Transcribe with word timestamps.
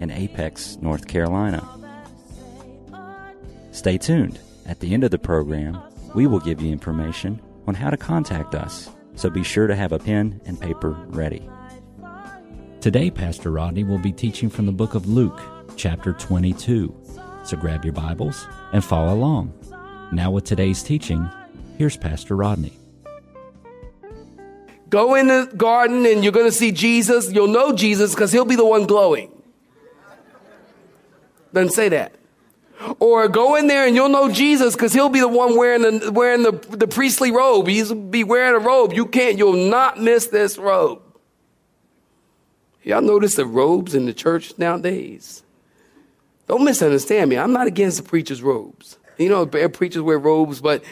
in 0.00 0.10
Apex, 0.10 0.78
North 0.80 1.06
Carolina. 1.06 1.66
Stay 3.70 3.98
tuned. 3.98 4.40
At 4.66 4.80
the 4.80 4.92
end 4.92 5.04
of 5.04 5.10
the 5.10 5.18
program, 5.18 5.80
we 6.14 6.26
will 6.26 6.40
give 6.40 6.60
you 6.60 6.72
information 6.72 7.40
on 7.66 7.74
how 7.74 7.90
to 7.90 7.96
contact 7.96 8.54
us, 8.54 8.90
so 9.14 9.30
be 9.30 9.44
sure 9.44 9.66
to 9.66 9.76
have 9.76 9.92
a 9.92 9.98
pen 9.98 10.40
and 10.46 10.60
paper 10.60 10.90
ready. 11.08 11.48
Today, 12.80 13.10
Pastor 13.10 13.50
Rodney 13.50 13.84
will 13.84 13.98
be 13.98 14.12
teaching 14.12 14.48
from 14.48 14.66
the 14.66 14.72
book 14.72 14.94
of 14.94 15.06
Luke, 15.06 15.40
chapter 15.76 16.12
22. 16.14 16.94
So 17.44 17.56
grab 17.56 17.84
your 17.84 17.92
Bibles 17.92 18.46
and 18.72 18.84
follow 18.84 19.14
along. 19.14 19.52
Now, 20.12 20.30
with 20.30 20.44
today's 20.44 20.82
teaching, 20.82 21.28
here's 21.78 21.96
Pastor 21.96 22.36
Rodney. 22.36 22.72
Go 24.88 25.14
in 25.14 25.28
the 25.28 25.50
garden 25.56 26.04
and 26.06 26.24
you're 26.24 26.32
going 26.32 26.46
to 26.46 26.52
see 26.52 26.72
Jesus. 26.72 27.30
You'll 27.30 27.46
know 27.46 27.72
Jesus 27.72 28.14
because 28.14 28.32
he'll 28.32 28.44
be 28.44 28.56
the 28.56 28.66
one 28.66 28.86
glowing. 28.86 29.39
Doesn't 31.52 31.72
say 31.72 31.88
that. 31.90 32.14
Or 32.98 33.28
go 33.28 33.56
in 33.56 33.66
there 33.66 33.86
and 33.86 33.94
you'll 33.94 34.08
know 34.08 34.30
Jesus 34.30 34.74
because 34.74 34.92
he'll 34.92 35.10
be 35.10 35.20
the 35.20 35.28
one 35.28 35.56
wearing 35.56 35.82
the, 35.82 36.12
wearing 36.12 36.42
the, 36.42 36.52
the 36.52 36.86
priestly 36.86 37.30
robe. 37.30 37.68
He'll 37.68 37.94
be 37.94 38.24
wearing 38.24 38.54
a 38.54 38.64
robe. 38.64 38.94
You 38.94 39.06
can't, 39.06 39.36
you'll 39.36 39.68
not 39.68 40.00
miss 40.00 40.28
this 40.28 40.56
robe. 40.56 41.02
Y'all 42.82 43.02
notice 43.02 43.34
the 43.34 43.44
robes 43.44 43.94
in 43.94 44.06
the 44.06 44.14
church 44.14 44.56
nowadays? 44.56 45.42
Don't 46.48 46.64
misunderstand 46.64 47.28
me. 47.28 47.36
I'm 47.36 47.52
not 47.52 47.66
against 47.66 47.98
the 47.98 48.02
preacher's 48.02 48.42
robes. 48.42 48.98
You 49.18 49.28
know, 49.28 49.46
preachers 49.46 50.02
wear 50.02 50.18
robes, 50.18 50.60
but 50.60 50.82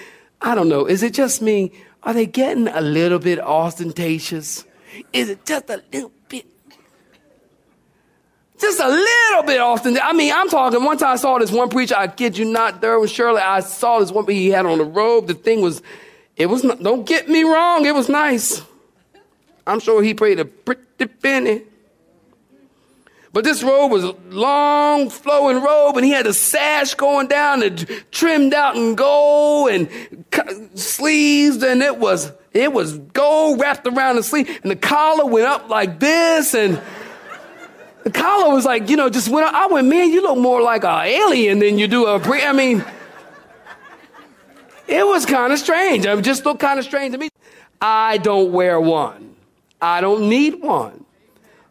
I 0.42 0.55
don't 0.55 0.69
know. 0.69 0.84
Is 0.84 1.03
it 1.03 1.14
just 1.14 1.41
me? 1.41 1.73
Are 2.03 2.12
they 2.12 2.27
getting 2.27 2.69
a 2.69 2.83
little 2.83 3.19
bit 3.19 3.41
ostentatious? 3.41 4.67
Is 5.12 5.31
it 5.31 5.47
just 5.47 5.70
a 5.70 5.83
little? 5.92 6.12
Just 8.59 8.81
a 8.81 8.89
little 8.89 9.42
bit 9.45 9.61
often. 9.61 9.98
I 10.03 10.12
mean, 10.12 10.33
I'm 10.34 10.48
talking. 10.48 10.83
One 10.83 10.98
time 10.98 11.12
I 11.12 11.17
saw 11.17 11.39
this 11.39 11.53
one 11.53 11.69
preacher. 11.69 11.95
I 11.97 12.09
kid 12.09 12.37
you 12.37 12.45
not, 12.45 12.83
Derwin 12.83 13.09
Shirley. 13.09 13.41
I 13.41 13.61
saw 13.61 14.01
this 14.01 14.11
one. 14.11 14.27
He 14.27 14.51
had 14.51 14.67
on 14.67 14.81
a 14.81 14.84
robe. 14.84 15.28
The 15.28 15.34
thing 15.34 15.61
was, 15.61 15.81
it 16.37 16.47
was. 16.47 16.64
Not, 16.64 16.83
don't 16.83 17.06
get 17.06 17.29
me 17.29 17.45
wrong. 17.45 17.86
It 17.86 17.95
was 17.95 18.09
nice. 18.09 18.62
I'm 19.67 19.81
sure 19.81 20.03
he 20.03 20.14
prayed 20.14 20.41
a 20.41 20.45
pretty 20.45 21.06
penny. 21.06 21.62
But 23.33 23.45
this 23.45 23.62
robe 23.62 23.92
was 23.92 24.05
long 24.31 25.11
flowing 25.11 25.62
robe 25.62 25.97
and 25.97 26.05
he 26.05 26.11
had 26.11 26.27
a 26.27 26.33
sash 26.33 26.95
going 26.95 27.29
down 27.29 27.62
and 27.62 27.86
trimmed 28.11 28.55
out 28.55 28.75
in 28.75 28.95
gold 28.95 29.70
and 29.70 29.89
sleeves 30.75 31.62
and 31.62 31.83
it 31.83 31.98
was, 31.98 32.33
it 32.55 32.73
was 32.73 32.97
gold 32.98 33.61
wrapped 33.61 33.86
around 33.86 34.17
the 34.17 34.23
sleeve 34.23 34.48
and 34.62 34.70
the 34.70 34.77
collar 34.77 35.27
went 35.27 35.47
up 35.47 35.69
like 35.69 36.01
this 36.01 36.55
and 36.55 36.81
collar 38.13 38.55
was 38.55 38.65
like, 38.65 38.89
you 38.89 38.97
know, 38.97 39.09
just 39.09 39.29
went. 39.29 39.53
I 39.53 39.67
went, 39.67 39.89
man, 39.89 40.11
you 40.11 40.23
look 40.23 40.39
more 40.39 40.63
like 40.63 40.85
an 40.85 41.07
alien 41.07 41.59
than 41.59 41.79
you 41.79 41.89
do 41.89 42.07
a 42.07 42.19
pre, 42.19 42.43
I 42.43 42.53
mean, 42.53 42.85
it 44.87 45.07
was 45.07 45.27
kind 45.27 45.53
of 45.53 45.59
strange. 45.59 46.07
It 46.07 46.23
just 46.23 46.45
looked 46.45 46.61
kind 46.61 46.79
of 46.79 46.85
strange 46.85 47.13
to 47.13 47.19
me. 47.19 47.29
I 47.81 48.19
don't 48.19 48.53
wear 48.53 48.81
one. 48.81 49.37
I 49.81 50.01
don't 50.01 50.29
need 50.29 50.61
one 50.63 51.05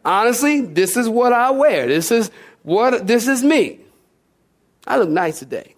honestly, 0.08 0.62
this 0.62 0.98
is 0.98 1.08
what 1.10 1.34
I 1.34 1.52
wear. 1.52 1.86
This 1.88 2.10
is 2.12 2.32
what 2.64 3.06
this 3.06 3.28
is 3.28 3.44
me. 3.44 3.82
I 4.88 4.98
look 4.98 5.10
nice 5.10 5.40
today. 5.40 5.76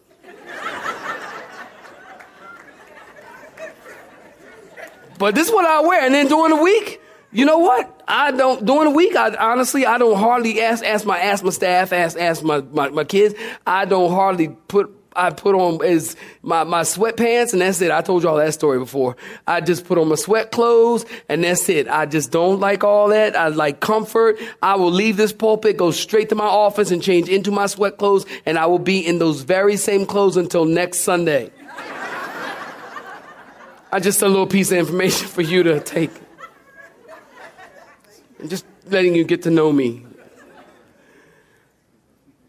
but 5.17 5.35
this 5.35 5.47
is 5.47 5.53
what 5.53 5.65
I 5.65 5.81
wear. 5.81 6.05
And 6.05 6.13
then 6.13 6.27
during 6.27 6.55
the 6.55 6.61
week, 6.61 7.01
you 7.31 7.45
know 7.45 7.59
what? 7.59 8.01
I 8.07 8.31
don't 8.31 8.65
during 8.65 8.85
the 8.85 8.95
week. 8.95 9.15
I 9.15 9.35
honestly, 9.35 9.85
I 9.85 9.97
don't 9.97 10.17
hardly 10.17 10.61
ask 10.61 10.83
ask 10.83 11.05
my 11.05 11.19
ask 11.19 11.43
my 11.43 11.51
staff, 11.51 11.93
ask 11.93 12.17
ask 12.17 12.43
my, 12.43 12.61
my, 12.61 12.89
my 12.89 13.03
kids. 13.03 13.35
I 13.67 13.85
don't 13.85 14.11
hardly 14.11 14.49
put 14.49 14.95
I 15.15 15.31
put 15.31 15.55
on 15.55 15.83
is 15.83 16.15
my, 16.41 16.63
my 16.63 16.81
sweatpants 16.81 17.53
and 17.53 17.61
that's 17.61 17.81
it. 17.81 17.91
I 17.91 18.01
told 18.01 18.23
y'all 18.23 18.37
that 18.37 18.53
story 18.53 18.79
before. 18.79 19.17
I 19.45 19.59
just 19.59 19.85
put 19.85 19.97
on 19.97 20.07
my 20.07 20.15
sweat 20.15 20.51
clothes 20.51 21.05
and 21.27 21.43
that's 21.43 21.67
it. 21.67 21.87
I 21.87 22.05
just 22.05 22.31
don't 22.31 22.59
like 22.59 22.83
all 22.83 23.09
that. 23.09 23.35
I 23.35 23.47
like 23.49 23.79
comfort. 23.79 24.39
I 24.61 24.75
will 24.75 24.91
leave 24.91 25.17
this 25.17 25.33
pulpit, 25.33 25.77
go 25.77 25.91
straight 25.91 26.29
to 26.29 26.35
my 26.35 26.45
office 26.45 26.91
and 26.91 27.01
change 27.01 27.27
into 27.27 27.51
my 27.51 27.65
sweat 27.65 27.97
clothes 27.97 28.25
and 28.45 28.57
I 28.57 28.67
will 28.67 28.79
be 28.79 29.05
in 29.05 29.19
those 29.19 29.41
very 29.41 29.77
same 29.77 30.05
clothes 30.05 30.37
until 30.37 30.65
next 30.65 30.99
Sunday. 30.99 31.51
I 33.91 33.99
just 33.99 34.21
a 34.21 34.27
little 34.27 34.47
piece 34.47 34.71
of 34.71 34.77
information 34.77 35.27
for 35.35 35.41
you 35.41 35.63
to 35.63 35.79
take. 35.79 36.11
I'm 38.39 38.49
just 38.49 38.65
letting 38.87 39.15
you 39.15 39.23
get 39.23 39.43
to 39.43 39.49
know 39.49 39.71
me. 39.71 40.05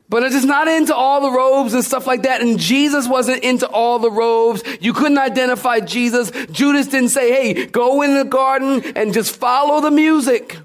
But 0.09 0.25
it's 0.25 0.35
just 0.35 0.47
not 0.47 0.67
into 0.67 0.95
all 0.95 1.21
the 1.21 1.31
robes 1.31 1.73
and 1.73 1.85
stuff 1.85 2.05
like 2.07 2.25
that. 2.25 2.41
And 2.41 2.59
Jesus 2.59 3.07
wasn't 3.07 3.45
into 3.45 3.69
all 3.69 4.01
the 4.01 4.11
robes. 4.11 4.65
You 4.81 4.93
couldn't 4.93 5.19
identify 5.19 5.79
Jesus. 5.79 6.33
Judas 6.51 6.89
didn't 6.89 7.11
say, 7.11 7.31
hey, 7.31 7.67
go 7.67 8.03
in 8.03 8.15
the 8.15 8.25
garden 8.25 8.83
and 8.97 9.15
just 9.15 9.37
follow 9.37 9.81
the 9.81 9.93
music. 9.93 10.59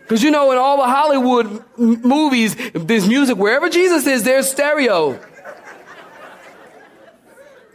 Because 0.00 0.22
you 0.22 0.30
know, 0.30 0.52
in 0.52 0.58
all 0.58 0.76
the 0.76 0.84
Hollywood 0.84 1.64
m- 1.78 2.02
movies, 2.02 2.54
there's 2.74 3.08
music. 3.08 3.38
Wherever 3.38 3.70
Jesus 3.70 4.06
is, 4.06 4.24
there's 4.24 4.50
stereo. 4.50 5.18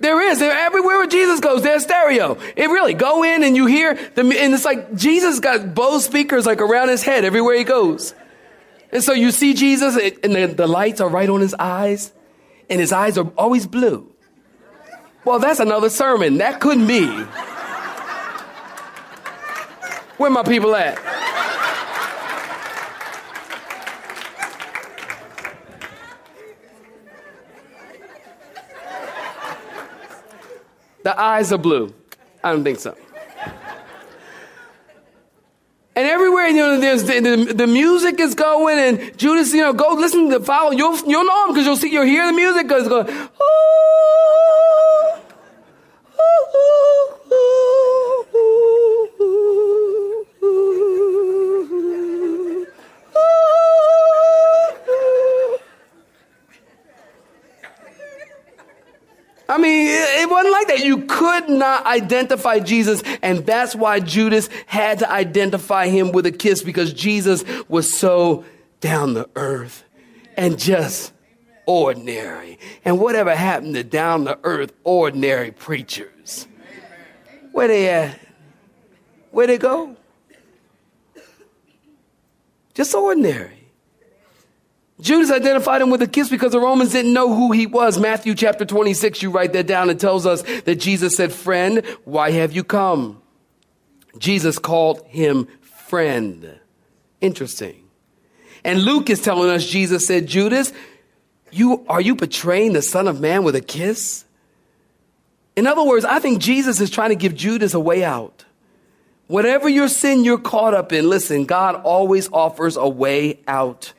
There 0.04 0.20
is. 0.20 0.40
There, 0.40 0.52
everywhere 0.52 0.98
where 0.98 1.08
Jesus 1.08 1.40
goes, 1.40 1.64
there's 1.64 1.84
stereo. 1.84 2.38
It 2.58 2.68
really, 2.68 2.94
go 2.94 3.24
in 3.24 3.42
and 3.42 3.56
you 3.56 3.68
hear 3.68 3.94
the, 3.94 4.22
and 4.22 4.54
it's 4.54 4.66
like 4.66 4.94
Jesus 4.96 5.40
got 5.40 5.74
Bose 5.74 6.04
speakers 6.04 6.46
like 6.46 6.60
around 6.60 6.90
his 6.90 7.04
head 7.04 7.24
everywhere 7.24 7.58
he 7.58 7.64
goes. 7.64 8.14
And 8.92 9.02
so 9.02 9.14
you 9.14 9.32
see 9.32 9.54
Jesus, 9.54 9.96
and 9.96 10.36
the, 10.36 10.48
the 10.48 10.68
lights 10.68 11.00
are 11.00 11.08
right 11.08 11.30
on 11.30 11.40
his 11.40 11.56
eyes, 11.58 12.12
and 12.70 12.82
his 12.82 12.92
eyes 12.92 13.18
are 13.18 13.32
always 13.38 13.66
blue. 13.66 14.12
Well, 15.24 15.40
that's 15.40 15.62
another 15.62 15.90
sermon. 15.90 16.40
That 16.40 16.60
couldn't 16.60 16.88
be. 16.88 17.08
Where 20.18 20.30
my 20.30 20.44
people 20.44 20.76
at? 20.76 21.00
The 31.04 31.20
eyes 31.20 31.52
are 31.52 31.58
blue. 31.58 31.94
I 32.44 32.52
don't 32.52 32.64
think 32.64 32.80
so. 32.80 32.96
And 35.96 36.08
everywhere, 36.08 36.48
you 36.48 36.56
know, 36.56 36.80
there's 36.80 37.04
the, 37.04 37.20
the, 37.20 37.54
the, 37.54 37.68
music 37.68 38.20
is 38.20 38.34
going, 38.34 38.80
and 38.80 39.16
Judas, 39.16 39.54
you 39.54 39.62
know, 39.62 39.74
go 39.74 39.94
listen 39.94 40.28
to 40.32 40.40
follow. 40.40 40.72
You'll 40.72 40.98
you'll 41.08 41.24
know 41.24 41.46
him 41.46 41.54
because 41.54 41.68
you'll 41.68 41.76
see, 41.76 41.92
you'll 41.92 42.06
hear 42.06 42.26
the 42.26 42.34
music 42.34 42.68
because 42.68 42.88
it's 42.88 42.90
going. 42.90 43.06
Oh, 43.40 43.60
Ooh, 46.16 46.58
ooh, 46.58 47.64
I 59.54 59.58
mean, 59.60 59.88
it 59.88 60.28
wasn't 60.28 60.52
like 60.52 60.68
that. 60.70 60.84
You 60.84 61.06
could 61.44 61.58
not 61.58 61.86
identify 61.86 62.60
Jesus, 62.60 63.04
and 63.22 63.46
that's 63.46 63.76
why 63.76 64.00
Judas 64.00 64.50
had 64.66 65.00
to 65.00 65.12
identify 65.12 65.88
him 65.88 66.12
with 66.12 66.26
a 66.26 66.32
kiss 66.32 66.64
because 66.64 66.94
Jesus 66.94 67.44
was 67.68 67.92
so 67.92 68.46
down 68.82 69.14
the 69.14 69.30
earth 69.36 69.84
and 70.38 70.58
just 70.58 71.14
ordinary. 71.66 72.60
And 72.84 73.00
whatever 73.00 73.36
happened 73.36 73.76
to 73.76 73.84
down 73.84 74.26
the 74.26 74.40
earth 74.44 74.74
ordinary 74.84 75.52
preachers? 75.52 76.48
Where 77.52 77.68
they 77.68 77.90
at? 77.90 78.20
Where 79.32 79.48
they 79.48 79.58
go? 79.58 79.96
Just 82.74 82.96
ordinary. 82.96 83.63
Judas 85.04 85.32
identified 85.32 85.82
him 85.82 85.90
with 85.90 86.02
a 86.02 86.08
kiss 86.08 86.30
because 86.30 86.54
the 86.54 86.62
Romans 86.62 86.94
didn't 86.94 87.12
know 87.12 87.36
who 87.36 87.52
he 87.52 87.68
was. 87.68 88.00
Matthew 88.00 88.34
chapter 88.36 88.64
26, 88.64 89.22
you 89.22 89.32
write 89.32 89.52
that 89.52 89.68
down. 89.68 89.90
It 89.90 90.00
tells 90.00 90.26
us 90.26 90.44
that 90.62 90.76
Jesus 90.78 91.18
said, 91.18 91.34
Friend, 91.34 91.86
why 92.06 92.32
have 92.32 92.54
you 92.54 92.64
come? 92.64 93.22
Jesus 94.18 94.58
called 94.58 95.06
him 95.08 95.50
friend. 95.60 96.58
Interesting. 97.20 97.84
And 98.64 98.82
Luke 98.82 99.10
is 99.10 99.22
telling 99.22 99.50
us 99.50 99.66
Jesus 99.66 100.08
said, 100.08 100.26
Judas, 100.26 100.72
you, 101.52 101.86
are 101.90 102.00
you 102.00 102.16
betraying 102.16 102.72
the 102.72 102.82
Son 102.82 103.10
of 103.10 103.20
Man 103.20 103.44
with 103.44 103.58
a 103.58 103.62
kiss? 103.62 104.24
In 105.58 105.68
other 105.68 105.84
words, 105.84 106.06
I 106.06 106.20
think 106.20 106.40
Jesus 106.40 106.80
is 106.80 106.90
trying 106.90 107.10
to 107.10 107.16
give 107.16 107.36
Judas 107.36 107.74
a 107.74 107.80
way 107.80 108.06
out. 108.06 108.46
Whatever 109.28 109.68
your 109.68 109.90
sin 109.90 110.24
you're 110.24 110.38
caught 110.38 110.74
up 110.74 110.94
in, 110.94 111.10
listen, 111.10 111.44
God 111.44 111.76
always 111.84 112.32
offers 112.32 112.78
a 112.78 112.88
way 112.88 113.42
out. 113.50 113.92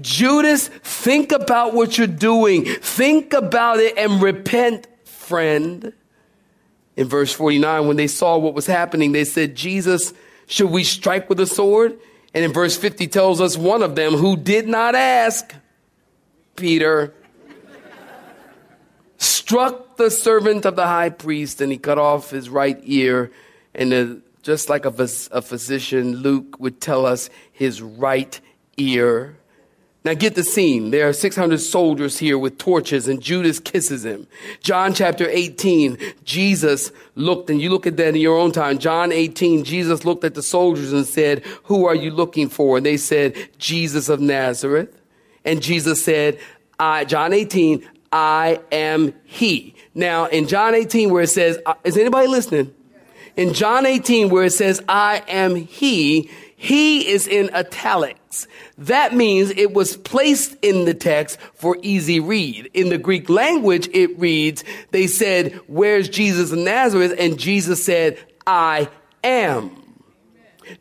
Judas, 0.00 0.68
think 0.68 1.32
about 1.32 1.74
what 1.74 1.98
you're 1.98 2.06
doing. 2.06 2.64
Think 2.64 3.32
about 3.32 3.78
it 3.78 3.96
and 3.96 4.20
repent, 4.22 4.86
friend. 5.04 5.92
In 6.96 7.08
verse 7.08 7.32
49, 7.32 7.86
when 7.86 7.96
they 7.96 8.06
saw 8.06 8.38
what 8.38 8.54
was 8.54 8.66
happening, 8.66 9.12
they 9.12 9.24
said, 9.24 9.54
Jesus, 9.54 10.14
should 10.46 10.70
we 10.70 10.84
strike 10.84 11.28
with 11.28 11.40
a 11.40 11.46
sword? 11.46 11.98
And 12.32 12.44
in 12.44 12.52
verse 12.52 12.76
50 12.76 13.06
tells 13.08 13.40
us 13.40 13.56
one 13.56 13.82
of 13.82 13.96
them 13.96 14.14
who 14.14 14.36
did 14.36 14.68
not 14.68 14.94
ask, 14.94 15.54
Peter, 16.54 17.14
struck 19.18 19.96
the 19.96 20.10
servant 20.10 20.64
of 20.64 20.76
the 20.76 20.86
high 20.86 21.10
priest 21.10 21.60
and 21.60 21.72
he 21.72 21.78
cut 21.78 21.98
off 21.98 22.30
his 22.30 22.48
right 22.48 22.78
ear. 22.84 23.30
And 23.74 24.22
just 24.42 24.68
like 24.68 24.84
a, 24.84 25.08
a 25.32 25.42
physician, 25.42 26.16
Luke 26.16 26.58
would 26.58 26.80
tell 26.80 27.04
us 27.04 27.30
his 27.52 27.82
right 27.82 28.40
ear. 28.76 29.36
Now 30.06 30.14
get 30.14 30.36
the 30.36 30.44
scene. 30.44 30.92
There 30.92 31.08
are 31.08 31.12
600 31.12 31.58
soldiers 31.58 32.16
here 32.16 32.38
with 32.38 32.58
torches 32.58 33.08
and 33.08 33.20
Judas 33.20 33.58
kisses 33.58 34.04
him. 34.04 34.28
John 34.60 34.94
chapter 34.94 35.28
18, 35.28 35.98
Jesus 36.22 36.92
looked, 37.16 37.50
and 37.50 37.60
you 37.60 37.70
look 37.70 37.88
at 37.88 37.96
that 37.96 38.14
in 38.14 38.20
your 38.20 38.38
own 38.38 38.52
time. 38.52 38.78
John 38.78 39.10
18, 39.10 39.64
Jesus 39.64 40.04
looked 40.04 40.22
at 40.22 40.34
the 40.34 40.44
soldiers 40.44 40.92
and 40.92 41.04
said, 41.04 41.44
who 41.64 41.86
are 41.86 41.94
you 41.96 42.12
looking 42.12 42.48
for? 42.48 42.76
And 42.76 42.86
they 42.86 42.98
said, 42.98 43.34
Jesus 43.58 44.08
of 44.08 44.20
Nazareth. 44.20 44.96
And 45.44 45.60
Jesus 45.60 46.04
said, 46.04 46.38
I, 46.78 47.04
John 47.04 47.32
18, 47.32 47.84
I 48.12 48.60
am 48.70 49.12
he. 49.24 49.74
Now 49.92 50.26
in 50.26 50.46
John 50.46 50.76
18 50.76 51.10
where 51.10 51.24
it 51.24 51.30
says, 51.30 51.58
uh, 51.66 51.74
is 51.82 51.96
anybody 51.96 52.28
listening? 52.28 52.72
In 53.36 53.54
John 53.54 53.84
18 53.84 54.28
where 54.28 54.44
it 54.44 54.52
says, 54.52 54.80
I 54.88 55.24
am 55.26 55.56
he, 55.56 56.30
he 56.54 57.08
is 57.08 57.26
in 57.26 57.50
That 58.78 59.14
means 59.14 59.50
it 59.50 59.72
was 59.72 59.96
placed 59.96 60.56
in 60.62 60.84
the 60.84 60.94
text 60.94 61.38
for 61.54 61.78
easy 61.82 62.20
read. 62.20 62.70
In 62.74 62.88
the 62.88 62.98
Greek 62.98 63.30
language, 63.30 63.88
it 63.92 64.18
reads, 64.18 64.64
they 64.90 65.06
said, 65.06 65.52
where's 65.66 66.08
Jesus 66.08 66.52
of 66.52 66.58
Nazareth? 66.58 67.14
And 67.18 67.38
Jesus 67.38 67.84
said, 67.84 68.18
I 68.46 68.88
am. 69.24 69.70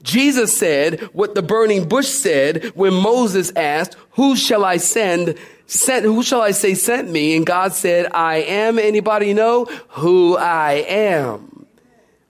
Jesus 0.02 0.57
said 0.57 1.02
what 1.13 1.36
the 1.36 1.44
burning 1.44 1.88
bush 1.88 2.07
said 2.07 2.72
when 2.75 2.94
Moses 2.94 3.52
asked, 3.56 3.96
who 4.12 4.36
shall 4.36 4.66
I 4.66 4.78
send? 4.78 5.38
Sent, 5.68 6.06
who 6.06 6.24
shall 6.24 6.42
I 6.42 6.52
say 6.52 6.74
sent 6.74 7.10
me? 7.10 7.36
And 7.36 7.46
God 7.46 7.74
said, 7.74 8.12
I 8.12 8.38
am. 8.38 8.80
Anybody 8.80 9.34
know 9.34 9.66
who 9.90 10.38
I 10.38 10.86
am? 10.88 11.68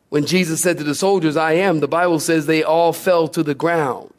When 0.10 0.26
Jesus 0.26 0.62
said 0.62 0.78
to 0.78 0.84
the 0.84 0.96
soldiers, 0.96 1.36
I 1.36 1.54
am, 1.54 1.82
the 1.82 1.88
Bible 1.88 2.20
says 2.20 2.46
they 2.46 2.64
all 2.64 2.94
fell 2.94 3.28
to 3.30 3.44
the 3.44 3.56
ground. 3.56 4.14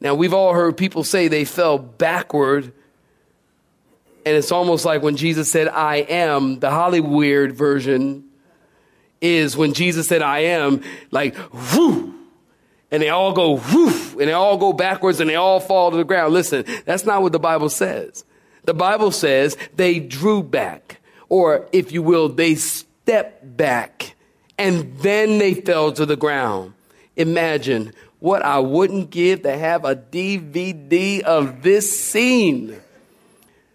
Now, 0.00 0.14
we've 0.14 0.34
all 0.34 0.54
heard 0.54 0.76
people 0.76 1.04
say 1.04 1.28
they 1.28 1.44
fell 1.44 1.78
backward. 1.78 2.72
And 4.26 4.36
it's 4.36 4.52
almost 4.52 4.84
like 4.84 5.02
when 5.02 5.16
Jesus 5.16 5.50
said, 5.50 5.68
I 5.68 5.96
am, 5.96 6.60
the 6.60 6.70
Hollywood 6.70 7.52
version 7.52 8.24
is 9.20 9.56
when 9.56 9.72
Jesus 9.72 10.06
said, 10.06 10.22
I 10.22 10.40
am, 10.40 10.82
like, 11.10 11.34
whoo, 11.74 12.14
and 12.90 13.02
they 13.02 13.08
all 13.08 13.32
go 13.32 13.56
whoof, 13.56 14.12
and 14.12 14.28
they 14.28 14.32
all 14.32 14.56
go 14.56 14.72
backwards 14.72 15.20
and 15.20 15.28
they 15.28 15.34
all 15.34 15.60
fall 15.60 15.90
to 15.90 15.96
the 15.96 16.04
ground. 16.04 16.32
Listen, 16.32 16.64
that's 16.84 17.04
not 17.04 17.22
what 17.22 17.32
the 17.32 17.38
Bible 17.38 17.68
says. 17.68 18.24
The 18.64 18.74
Bible 18.74 19.10
says 19.10 19.56
they 19.76 19.98
drew 19.98 20.42
back, 20.42 21.00
or 21.28 21.66
if 21.72 21.90
you 21.90 22.02
will, 22.02 22.28
they 22.28 22.54
stepped 22.54 23.56
back, 23.56 24.14
and 24.58 24.96
then 24.98 25.38
they 25.38 25.54
fell 25.54 25.92
to 25.92 26.06
the 26.06 26.16
ground. 26.16 26.74
Imagine 27.16 27.92
what 28.20 28.42
I 28.42 28.58
wouldn't 28.58 29.10
give 29.10 29.42
to 29.42 29.56
have 29.56 29.84
a 29.84 29.94
DVD 29.94 31.20
of 31.20 31.62
this 31.62 32.00
scene. 32.00 32.80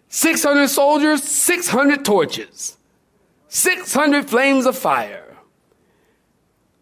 600 0.08 0.68
soldiers, 0.68 1.22
600 1.24 2.04
torches, 2.04 2.76
600 3.48 4.28
flames 4.28 4.66
of 4.66 4.76
fire. 4.76 5.24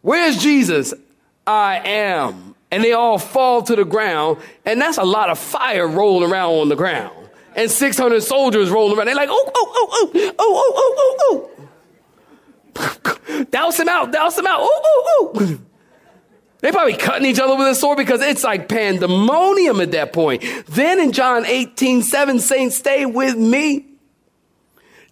Where's 0.02 0.42
Jesus? 0.42 0.92
I 1.46 1.80
am. 1.84 2.54
And 2.70 2.82
they 2.82 2.92
all 2.92 3.18
fall 3.18 3.62
to 3.62 3.76
the 3.76 3.84
ground, 3.84 4.38
and 4.64 4.80
that's 4.80 4.98
a 4.98 5.04
lot 5.04 5.30
of 5.30 5.38
fire 5.38 5.86
rolling 5.86 6.30
around 6.30 6.52
on 6.54 6.68
the 6.68 6.76
ground. 6.76 7.28
And 7.54 7.70
600 7.70 8.22
soldiers 8.22 8.70
rolling 8.70 8.96
around. 8.96 9.06
They're 9.06 9.14
like, 9.14 9.28
oh, 9.30 9.50
oh, 9.54 9.72
oh, 9.74 9.88
oh, 9.92 10.10
oh, 10.14 10.34
oh, 10.38 11.22
oh, 11.30 11.50
oh, 12.76 12.78
oh. 12.78 13.44
douse 13.50 13.78
him 13.78 13.88
out, 13.88 14.10
douse 14.10 14.38
him 14.38 14.46
out, 14.46 14.60
oh, 14.62 14.82
oh, 14.84 15.32
oh. 15.36 15.58
They 16.62 16.70
probably 16.70 16.96
cutting 16.96 17.26
each 17.26 17.40
other 17.40 17.56
with 17.56 17.66
a 17.66 17.74
sword 17.74 17.98
because 17.98 18.22
it's 18.22 18.44
like 18.44 18.68
pandemonium 18.68 19.80
at 19.80 19.90
that 19.90 20.12
point. 20.12 20.44
Then 20.68 21.00
in 21.00 21.10
John 21.10 21.44
18, 21.44 22.02
7, 22.02 22.38
saints, 22.38 22.76
stay 22.76 23.04
with 23.04 23.36
me. 23.36 23.86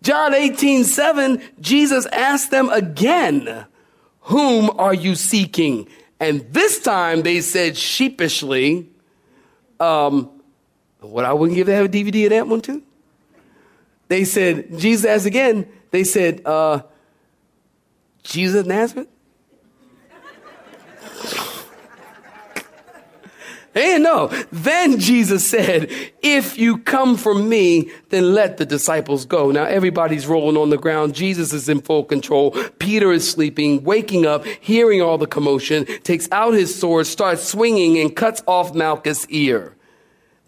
John 0.01 0.33
18, 0.33 0.85
7, 0.85 1.43
Jesus 1.61 2.07
asked 2.07 2.53
them 2.53 2.71
again, 2.71 3.67
whom 4.21 4.71
are 4.79 4.95
you 4.95 5.17
seeking? 5.17 5.89
And 6.21 6.43
this 6.53 6.81
time 6.81 7.23
they 7.23 7.41
said 7.41 7.77
sheepishly, 7.77 8.89
um, 9.81 10.31
what 11.01 11.25
I 11.25 11.33
wouldn't 11.33 11.57
give 11.57 11.67
to 11.67 11.75
have 11.75 11.87
a 11.87 11.89
DVD 11.89 12.27
of 12.27 12.31
that 12.31 12.47
one 12.47 12.61
too. 12.61 12.81
They 14.07 14.25
said, 14.25 14.79
Jesus 14.79 15.05
asked 15.05 15.27
again, 15.27 15.69
they 15.91 16.05
said, 16.05 16.43
uh, 16.45 16.83
Jesus 18.23 18.61
of 18.61 19.09
And 23.75 24.03
no. 24.03 24.27
Then 24.51 24.99
Jesus 24.99 25.47
said, 25.47 25.91
if 26.23 26.59
you 26.59 26.79
come 26.79 27.17
from 27.17 27.49
me, 27.49 27.91
then 28.09 28.35
let 28.35 28.57
the 28.57 28.67
disciples 28.67 29.25
go. 29.25 29.51
Now 29.53 29.65
everybody's 29.65 30.27
rolling 30.27 30.57
on 30.57 30.71
the 30.71 30.77
ground. 30.77 31.15
Jesus 31.15 31.53
is 31.53 31.69
in 31.69 31.81
full 31.81 32.05
control. 32.05 32.51
Peter 32.79 33.13
is 33.13 33.31
sleeping, 33.31 33.85
waking 33.85 34.27
up, 34.27 34.45
hearing 34.45 35.01
all 35.01 35.19
the 35.19 35.27
commotion, 35.27 35.85
takes 36.03 36.29
out 36.33 36.55
his 36.55 36.79
sword, 36.79 37.07
starts 37.07 37.45
swinging 37.45 37.99
and 37.99 38.15
cuts 38.17 38.43
off 38.47 38.75
Malchus' 38.75 39.27
ear. 39.29 39.77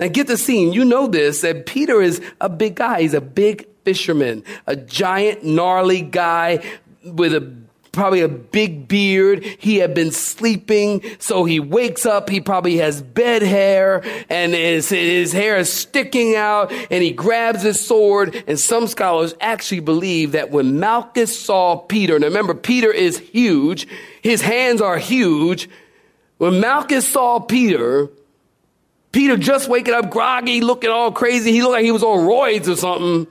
Now 0.00 0.08
get 0.08 0.26
the 0.26 0.36
scene. 0.36 0.72
You 0.72 0.84
know 0.84 1.06
this, 1.06 1.42
that 1.42 1.66
Peter 1.66 2.02
is 2.02 2.20
a 2.40 2.48
big 2.48 2.74
guy. 2.74 3.02
He's 3.02 3.14
a 3.14 3.20
big 3.20 3.68
fisherman, 3.84 4.42
a 4.66 4.74
giant, 4.74 5.44
gnarly 5.44 6.02
guy 6.02 6.64
with 7.04 7.34
a 7.34 7.54
probably 7.92 8.22
a 8.22 8.28
big 8.28 8.88
beard. 8.88 9.44
He 9.44 9.76
had 9.76 9.94
been 9.94 10.10
sleeping. 10.10 11.02
So 11.18 11.44
he 11.44 11.60
wakes 11.60 12.06
up. 12.06 12.30
He 12.30 12.40
probably 12.40 12.78
has 12.78 13.02
bed 13.02 13.42
hair 13.42 14.02
and 14.30 14.54
his, 14.54 14.88
his 14.88 15.32
hair 15.32 15.58
is 15.58 15.70
sticking 15.70 16.34
out 16.34 16.72
and 16.72 17.02
he 17.02 17.12
grabs 17.12 17.62
his 17.62 17.84
sword. 17.84 18.42
And 18.46 18.58
some 18.58 18.86
scholars 18.86 19.34
actually 19.40 19.80
believe 19.80 20.32
that 20.32 20.50
when 20.50 20.80
Malchus 20.80 21.38
saw 21.38 21.76
Peter, 21.76 22.16
and 22.16 22.24
remember, 22.24 22.54
Peter 22.54 22.90
is 22.90 23.18
huge. 23.18 23.86
His 24.22 24.40
hands 24.40 24.80
are 24.80 24.96
huge. 24.96 25.68
When 26.38 26.60
Malchus 26.60 27.06
saw 27.06 27.40
Peter, 27.40 28.08
Peter 29.12 29.36
just 29.36 29.68
waking 29.68 29.92
up 29.92 30.10
groggy, 30.10 30.62
looking 30.62 30.90
all 30.90 31.12
crazy. 31.12 31.52
He 31.52 31.60
looked 31.60 31.72
like 31.72 31.84
he 31.84 31.92
was 31.92 32.02
on 32.02 32.26
roids 32.26 32.68
or 32.68 32.76
something. 32.76 33.26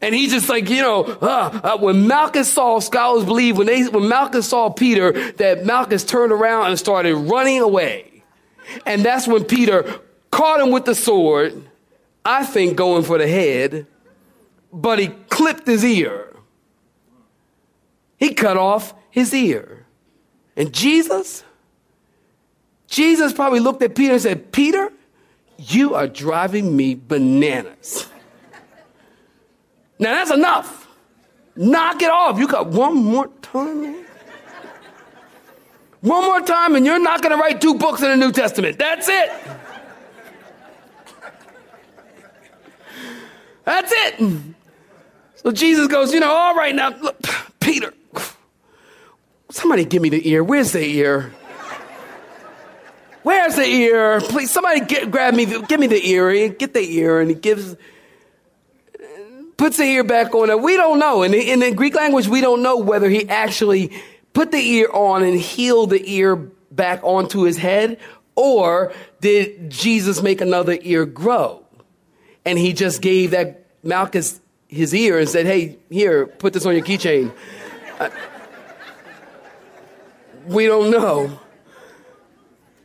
And 0.00 0.14
he's 0.14 0.32
just 0.32 0.48
like, 0.48 0.68
you 0.68 0.82
know, 0.82 1.04
uh, 1.04 1.60
uh, 1.62 1.78
when 1.78 2.06
Malchus 2.06 2.52
saw, 2.52 2.78
scholars 2.80 3.24
believe 3.24 3.56
when 3.56 3.66
they, 3.66 3.84
when 3.84 4.08
Malchus 4.08 4.48
saw 4.48 4.68
Peter, 4.68 5.32
that 5.32 5.64
Malchus 5.64 6.04
turned 6.04 6.32
around 6.32 6.66
and 6.68 6.78
started 6.78 7.14
running 7.14 7.60
away. 7.60 8.22
And 8.84 9.02
that's 9.02 9.26
when 9.26 9.44
Peter 9.44 10.00
caught 10.30 10.60
him 10.60 10.70
with 10.70 10.84
the 10.84 10.94
sword, 10.94 11.70
I 12.24 12.44
think 12.44 12.76
going 12.76 13.04
for 13.04 13.18
the 13.18 13.28
head, 13.28 13.86
but 14.72 14.98
he 14.98 15.08
clipped 15.28 15.66
his 15.66 15.84
ear. 15.84 16.34
He 18.18 18.34
cut 18.34 18.56
off 18.56 18.94
his 19.10 19.32
ear. 19.32 19.86
And 20.56 20.72
Jesus, 20.72 21.44
Jesus 22.88 23.32
probably 23.32 23.60
looked 23.60 23.82
at 23.82 23.94
Peter 23.94 24.14
and 24.14 24.22
said, 24.22 24.52
Peter, 24.52 24.92
you 25.58 25.94
are 25.94 26.06
driving 26.06 26.76
me 26.76 26.94
bananas. 26.94 28.08
Now 29.98 30.12
that's 30.12 30.30
enough. 30.30 30.88
Knock 31.56 32.02
it 32.02 32.10
off. 32.10 32.38
You 32.38 32.48
got 32.48 32.68
one 32.68 32.96
more 32.96 33.28
time. 33.42 34.04
One 36.00 36.24
more 36.24 36.40
time, 36.42 36.74
and 36.74 36.84
you're 36.84 36.98
not 36.98 37.22
going 37.22 37.34
to 37.34 37.40
write 37.40 37.62
two 37.62 37.76
books 37.76 38.02
in 38.02 38.10
the 38.10 38.16
New 38.16 38.30
Testament. 38.30 38.78
That's 38.78 39.08
it. 39.08 39.30
That's 43.64 43.90
it. 43.94 44.30
So 45.36 45.50
Jesus 45.50 45.86
goes, 45.86 46.12
you 46.12 46.20
know, 46.20 46.30
all 46.30 46.54
right 46.54 46.74
now, 46.74 46.90
look, 46.90 47.16
Peter, 47.58 47.94
somebody 49.50 49.86
give 49.86 50.02
me 50.02 50.10
the 50.10 50.28
ear. 50.28 50.44
Where's 50.44 50.72
the 50.72 50.84
ear? 50.84 51.32
Where's 53.22 53.56
the 53.56 53.64
ear. 53.64 54.20
Please, 54.20 54.50
somebody 54.50 54.80
get, 54.80 55.10
grab 55.10 55.32
me, 55.32 55.46
give 55.46 55.80
me 55.80 55.86
the 55.86 56.06
ear. 56.06 56.30
He 56.30 56.50
get 56.50 56.74
the 56.74 56.80
ear, 56.98 57.20
and 57.20 57.30
he 57.30 57.34
gives, 57.34 57.76
puts 59.56 59.76
the 59.76 59.84
ear 59.84 60.04
back 60.04 60.34
on. 60.34 60.50
And 60.50 60.62
we 60.62 60.76
don't 60.76 60.98
know. 60.98 61.22
In 61.22 61.32
the, 61.32 61.50
in 61.50 61.60
the 61.60 61.72
Greek 61.72 61.94
language, 61.94 62.28
we 62.28 62.40
don't 62.40 62.62
know 62.62 62.78
whether 62.78 63.08
he 63.08 63.28
actually 63.28 63.92
put 64.32 64.50
the 64.50 64.58
ear 64.58 64.88
on 64.92 65.22
and 65.22 65.38
healed 65.38 65.90
the 65.90 66.02
ear 66.12 66.36
back 66.36 67.00
onto 67.02 67.42
his 67.42 67.56
head, 67.56 67.98
or 68.34 68.92
did 69.20 69.70
Jesus 69.70 70.22
make 70.22 70.40
another 70.40 70.76
ear 70.82 71.06
grow? 71.06 71.64
And 72.44 72.58
he 72.58 72.72
just 72.72 73.00
gave 73.00 73.30
that 73.30 73.64
Malchus 73.82 74.40
his 74.68 74.94
ear 74.94 75.18
and 75.18 75.28
said, 75.28 75.46
Hey, 75.46 75.78
here, 75.88 76.26
put 76.26 76.52
this 76.52 76.66
on 76.66 76.74
your 76.74 76.84
keychain. 76.84 77.32
Uh, 77.98 78.10
we 80.46 80.66
don't 80.66 80.90
know. 80.90 81.38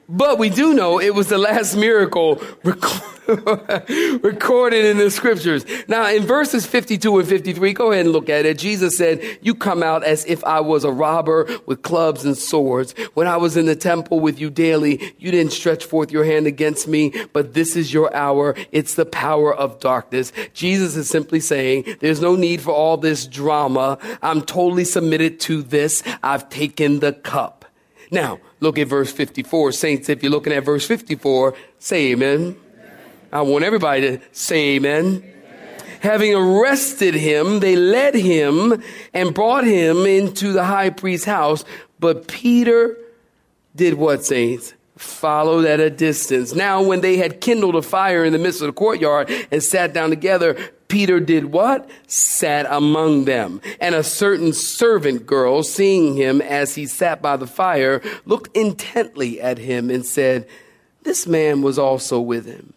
But 0.07 0.39
we 0.39 0.49
do 0.49 0.73
know 0.73 0.99
it 0.99 1.13
was 1.13 1.27
the 1.27 1.37
last 1.37 1.75
miracle 1.75 2.41
recorded 2.63 3.18
in 4.89 4.97
the 4.97 5.11
scriptures. 5.11 5.65
Now, 5.87 6.09
in 6.09 6.23
verses 6.23 6.65
52 6.65 7.19
and 7.19 7.27
53, 7.27 7.73
go 7.73 7.91
ahead 7.91 8.05
and 8.05 8.13
look 8.13 8.27
at 8.27 8.45
it. 8.45 8.57
Jesus 8.57 8.97
said, 8.97 9.21
You 9.41 9.53
come 9.53 9.83
out 9.83 10.03
as 10.03 10.25
if 10.25 10.43
I 10.43 10.59
was 10.61 10.83
a 10.83 10.91
robber 10.91 11.47
with 11.67 11.83
clubs 11.83 12.25
and 12.25 12.35
swords. 12.35 12.93
When 13.13 13.27
I 13.27 13.37
was 13.37 13.55
in 13.55 13.67
the 13.67 13.75
temple 13.75 14.19
with 14.19 14.39
you 14.39 14.49
daily, 14.49 15.13
you 15.19 15.29
didn't 15.29 15.53
stretch 15.53 15.85
forth 15.85 16.11
your 16.11 16.23
hand 16.23 16.47
against 16.47 16.87
me, 16.87 17.13
but 17.31 17.53
this 17.53 17.75
is 17.75 17.93
your 17.93 18.13
hour. 18.15 18.55
It's 18.71 18.95
the 18.95 19.05
power 19.05 19.53
of 19.53 19.79
darkness. 19.79 20.31
Jesus 20.53 20.95
is 20.95 21.07
simply 21.07 21.39
saying, 21.39 21.97
There's 21.99 22.21
no 22.21 22.35
need 22.35 22.61
for 22.61 22.71
all 22.71 22.97
this 22.97 23.27
drama. 23.27 23.99
I'm 24.23 24.41
totally 24.41 24.85
submitted 24.85 25.39
to 25.41 25.61
this. 25.61 26.01
I've 26.23 26.49
taken 26.49 26.99
the 26.99 27.13
cup. 27.13 27.65
Now, 28.11 28.39
look 28.59 28.79
at 28.79 28.87
verse 28.87 29.11
54. 29.11 29.71
Saints, 29.73 30.09
if 30.09 30.23
you're 30.23 30.31
looking 30.31 30.53
at 30.53 30.65
verse 30.65 30.87
54, 30.87 31.53
say 31.77 32.11
amen. 32.11 32.55
I 33.31 33.41
want 33.41 33.63
everybody 33.63 34.01
to 34.01 34.21
say 34.31 34.75
amen. 34.75 35.23
Having 36.01 36.35
arrested 36.35 37.13
him, 37.13 37.59
they 37.59 37.75
led 37.75 38.15
him 38.15 38.81
and 39.13 39.33
brought 39.33 39.65
him 39.65 40.05
into 40.05 40.53
the 40.53 40.63
high 40.63 40.89
priest's 40.89 41.25
house. 41.25 41.65
But 41.99 42.27
Peter 42.27 42.97
did 43.75 43.95
what, 43.95 44.23
saints? 44.23 44.73
Followed 44.95 45.65
at 45.65 45.79
a 45.79 45.89
distance. 45.89 46.55
Now, 46.55 46.81
when 46.81 47.01
they 47.01 47.17
had 47.17 47.41
kindled 47.41 47.75
a 47.75 47.81
fire 47.81 48.23
in 48.23 48.33
the 48.33 48.39
midst 48.39 48.61
of 48.61 48.67
the 48.67 48.73
courtyard 48.73 49.29
and 49.51 49.61
sat 49.61 49.93
down 49.93 50.09
together, 50.09 50.55
Peter 50.87 51.19
did 51.19 51.45
what? 51.45 51.89
Sat 52.07 52.65
among 52.69 53.25
them. 53.25 53.61
And 53.79 53.93
a 53.93 54.03
certain 54.03 54.53
servant 54.53 55.25
girl, 55.25 55.63
seeing 55.63 56.15
him 56.15 56.41
as 56.41 56.75
he 56.75 56.85
sat 56.85 57.21
by 57.21 57.37
the 57.37 57.47
fire, 57.47 58.01
looked 58.25 58.55
intently 58.55 59.39
at 59.39 59.57
him 59.57 59.89
and 59.89 60.05
said, 60.05 60.47
This 61.03 61.27
man 61.27 61.61
was 61.61 61.77
also 61.77 62.19
with 62.19 62.45
him. 62.45 62.73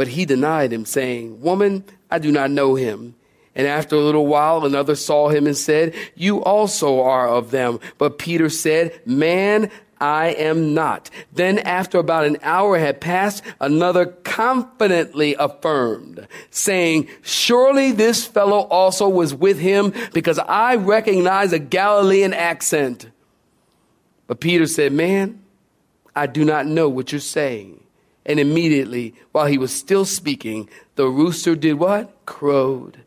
But 0.00 0.08
he 0.08 0.24
denied 0.24 0.72
him, 0.72 0.86
saying, 0.86 1.42
Woman, 1.42 1.84
I 2.10 2.18
do 2.18 2.32
not 2.32 2.50
know 2.50 2.74
him. 2.74 3.16
And 3.54 3.66
after 3.66 3.96
a 3.96 4.00
little 4.00 4.26
while, 4.26 4.64
another 4.64 4.94
saw 4.94 5.28
him 5.28 5.46
and 5.46 5.54
said, 5.54 5.94
You 6.14 6.42
also 6.42 7.02
are 7.02 7.28
of 7.28 7.50
them. 7.50 7.80
But 7.98 8.16
Peter 8.16 8.48
said, 8.48 8.98
Man, 9.04 9.70
I 10.00 10.28
am 10.28 10.72
not. 10.72 11.10
Then 11.34 11.58
after 11.58 11.98
about 11.98 12.24
an 12.24 12.38
hour 12.42 12.78
had 12.78 13.02
passed, 13.02 13.44
another 13.60 14.06
confidently 14.06 15.34
affirmed, 15.34 16.26
saying, 16.48 17.10
surely 17.20 17.92
this 17.92 18.26
fellow 18.26 18.60
also 18.60 19.06
was 19.06 19.34
with 19.34 19.58
him 19.58 19.92
because 20.14 20.38
I 20.38 20.76
recognize 20.76 21.52
a 21.52 21.58
Galilean 21.58 22.32
accent. 22.32 23.10
But 24.26 24.40
Peter 24.40 24.66
said, 24.66 24.94
man, 24.94 25.42
I 26.16 26.26
do 26.26 26.42
not 26.46 26.64
know 26.64 26.88
what 26.88 27.12
you're 27.12 27.20
saying. 27.20 27.79
And 28.26 28.38
immediately, 28.38 29.14
while 29.32 29.46
he 29.46 29.58
was 29.58 29.74
still 29.74 30.04
speaking, 30.04 30.68
the 30.96 31.06
rooster 31.06 31.54
did 31.54 31.74
what? 31.74 32.14
Crowed. 32.26 33.00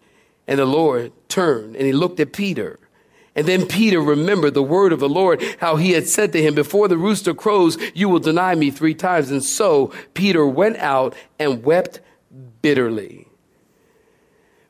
And 0.47 0.59
the 0.59 0.65
Lord 0.65 1.11
turned 1.29 1.75
and 1.75 1.85
he 1.85 1.93
looked 1.93 2.19
at 2.19 2.33
Peter. 2.33 2.79
And 3.35 3.47
then 3.47 3.67
Peter 3.67 3.99
remembered 3.99 4.53
the 4.53 4.63
word 4.63 4.93
of 4.93 4.99
the 4.99 5.09
Lord, 5.09 5.41
how 5.59 5.75
he 5.75 5.91
had 5.91 6.07
said 6.07 6.31
to 6.33 6.41
him, 6.41 6.53
Before 6.53 6.87
the 6.87 6.97
rooster 6.97 7.33
crows, 7.33 7.77
you 7.95 8.07
will 8.07 8.19
deny 8.19 8.53
me 8.53 8.69
three 8.69 8.93
times. 8.93 9.31
And 9.31 9.43
so 9.43 9.91
Peter 10.13 10.45
went 10.45 10.77
out 10.77 11.15
and 11.39 11.63
wept 11.63 11.99
bitterly. 12.61 13.27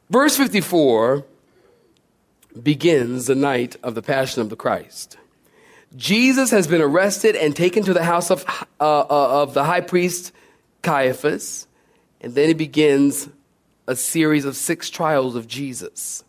Verse 0.09 0.37
54 0.37 1.25
begins 2.61 3.27
the 3.27 3.35
night 3.35 3.75
of 3.83 3.95
the 3.95 4.01
Passion 4.01 4.41
of 4.41 4.49
the 4.49 4.55
Christ. 4.55 5.17
Jesus 5.95 6.51
has 6.51 6.67
been 6.67 6.81
arrested 6.81 7.35
and 7.35 7.55
taken 7.55 7.83
to 7.83 7.93
the 7.93 8.03
house 8.03 8.31
of, 8.31 8.45
uh, 8.79 8.99
uh, 9.01 9.41
of 9.41 9.53
the 9.53 9.63
high 9.63 9.81
priest 9.81 10.32
Caiaphas. 10.83 11.67
And 12.21 12.35
then 12.35 12.49
he 12.49 12.53
begins 12.53 13.27
a 13.87 13.95
series 13.95 14.45
of 14.45 14.55
six 14.55 14.89
trials 14.89 15.35
of 15.35 15.47
Jesus. 15.47 16.23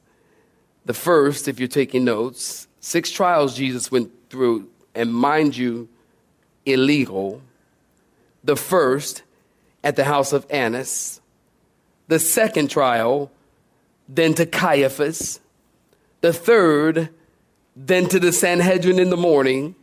The 0.87 0.95
first, 0.95 1.47
if 1.47 1.59
you're 1.59 1.69
taking 1.69 2.05
notes, 2.05 2.67
six 2.81 3.11
trials 3.11 3.55
Jesus 3.55 3.91
went 3.91 4.11
through, 4.31 4.69
and 4.95 5.15
mind 5.15 5.57
you, 5.57 5.89
illegal. 6.67 7.43
The 8.43 8.57
first 8.57 9.23
at 9.83 9.97
the 9.97 10.05
house 10.05 10.33
of 10.33 10.47
Annas, 10.51 11.21
the 12.09 12.19
second 12.19 12.71
trial, 12.71 13.31
then 14.09 14.35
to 14.35 14.47
Caiaphas, 14.47 15.41
the 16.21 16.33
third, 16.33 17.11
then 17.77 18.09
to 18.09 18.19
the 18.19 18.33
Sanhedrin 18.33 18.99
in 18.99 19.11
the 19.11 19.17
morning. 19.17 19.75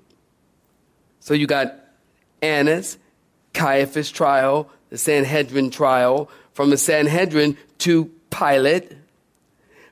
So 1.19 1.33
you 1.33 1.47
got 1.47 1.75
Annas, 2.41 2.97
Caiaphas 3.53 4.11
trial, 4.11 4.69
the 4.89 4.97
Sanhedrin 4.97 5.69
trial, 5.69 6.29
from 6.53 6.69
the 6.69 6.77
Sanhedrin 6.77 7.57
to 7.79 8.11
Pilate, 8.29 8.91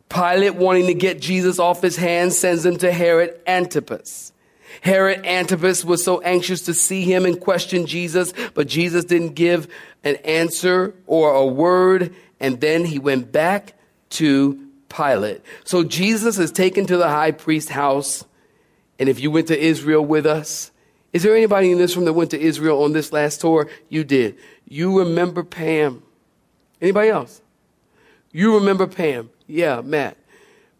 Pilate, 0.09 0.55
wanting 0.55 0.87
to 0.87 0.95
get 0.95 1.21
Jesus 1.21 1.59
off 1.59 1.81
his 1.81 1.95
hands, 1.95 2.37
sends 2.37 2.65
him 2.65 2.77
to 2.77 2.91
Herod 2.91 3.39
Antipas. 3.45 4.33
Herod 4.81 5.25
Antipas 5.25 5.85
was 5.85 6.03
so 6.03 6.19
anxious 6.21 6.61
to 6.61 6.73
see 6.73 7.03
him 7.03 7.25
and 7.25 7.39
question 7.39 7.85
Jesus, 7.85 8.33
but 8.55 8.67
Jesus 8.67 9.05
didn't 9.05 9.35
give 9.35 9.67
an 10.03 10.15
answer 10.17 10.95
or 11.05 11.33
a 11.33 11.45
word, 11.45 12.15
and 12.39 12.59
then 12.59 12.85
he 12.85 12.97
went 12.97 13.31
back 13.31 13.75
to 14.11 14.67
Pilate. 14.89 15.41
So 15.63 15.83
Jesus 15.83 16.39
is 16.39 16.51
taken 16.51 16.87
to 16.87 16.97
the 16.97 17.09
high 17.09 17.31
priest's 17.31 17.71
house, 17.71 18.25
and 18.97 19.09
if 19.09 19.19
you 19.19 19.29
went 19.29 19.47
to 19.47 19.59
Israel 19.59 20.03
with 20.03 20.25
us, 20.25 20.71
is 21.11 21.23
there 21.23 21.35
anybody 21.35 21.71
in 21.71 21.77
this 21.77 21.95
room 21.95 22.05
that 22.05 22.13
went 22.13 22.31
to 22.31 22.39
Israel 22.39 22.83
on 22.83 22.93
this 22.93 23.11
last 23.11 23.41
tour? 23.41 23.67
You 23.89 24.03
did. 24.03 24.37
You 24.67 24.99
remember 24.99 25.43
Pam. 25.43 26.03
Anybody 26.81 27.09
else? 27.09 27.41
You 28.31 28.55
remember 28.55 28.85
Pam. 28.85 29.29
Yeah, 29.47 29.81
Matt. 29.81 30.17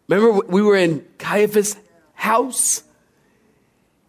Remember 0.08 0.44
we 0.46 0.62
were 0.62 0.76
in 0.76 1.04
Caiaphas' 1.18 1.76
house 2.14 2.84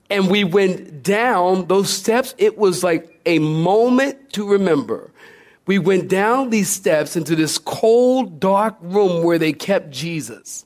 and 0.09 0.29
we 0.29 0.43
went 0.43 1.03
down 1.03 1.67
those 1.67 1.89
steps. 1.89 2.35
It 2.37 2.57
was 2.57 2.83
like 2.83 3.19
a 3.25 3.39
moment 3.39 4.33
to 4.33 4.47
remember. 4.47 5.11
We 5.65 5.79
went 5.79 6.09
down 6.09 6.49
these 6.49 6.69
steps 6.69 7.15
into 7.15 7.35
this 7.35 7.57
cold, 7.57 8.39
dark 8.39 8.75
room 8.81 9.23
where 9.23 9.39
they 9.39 9.53
kept 9.53 9.91
Jesus. 9.91 10.65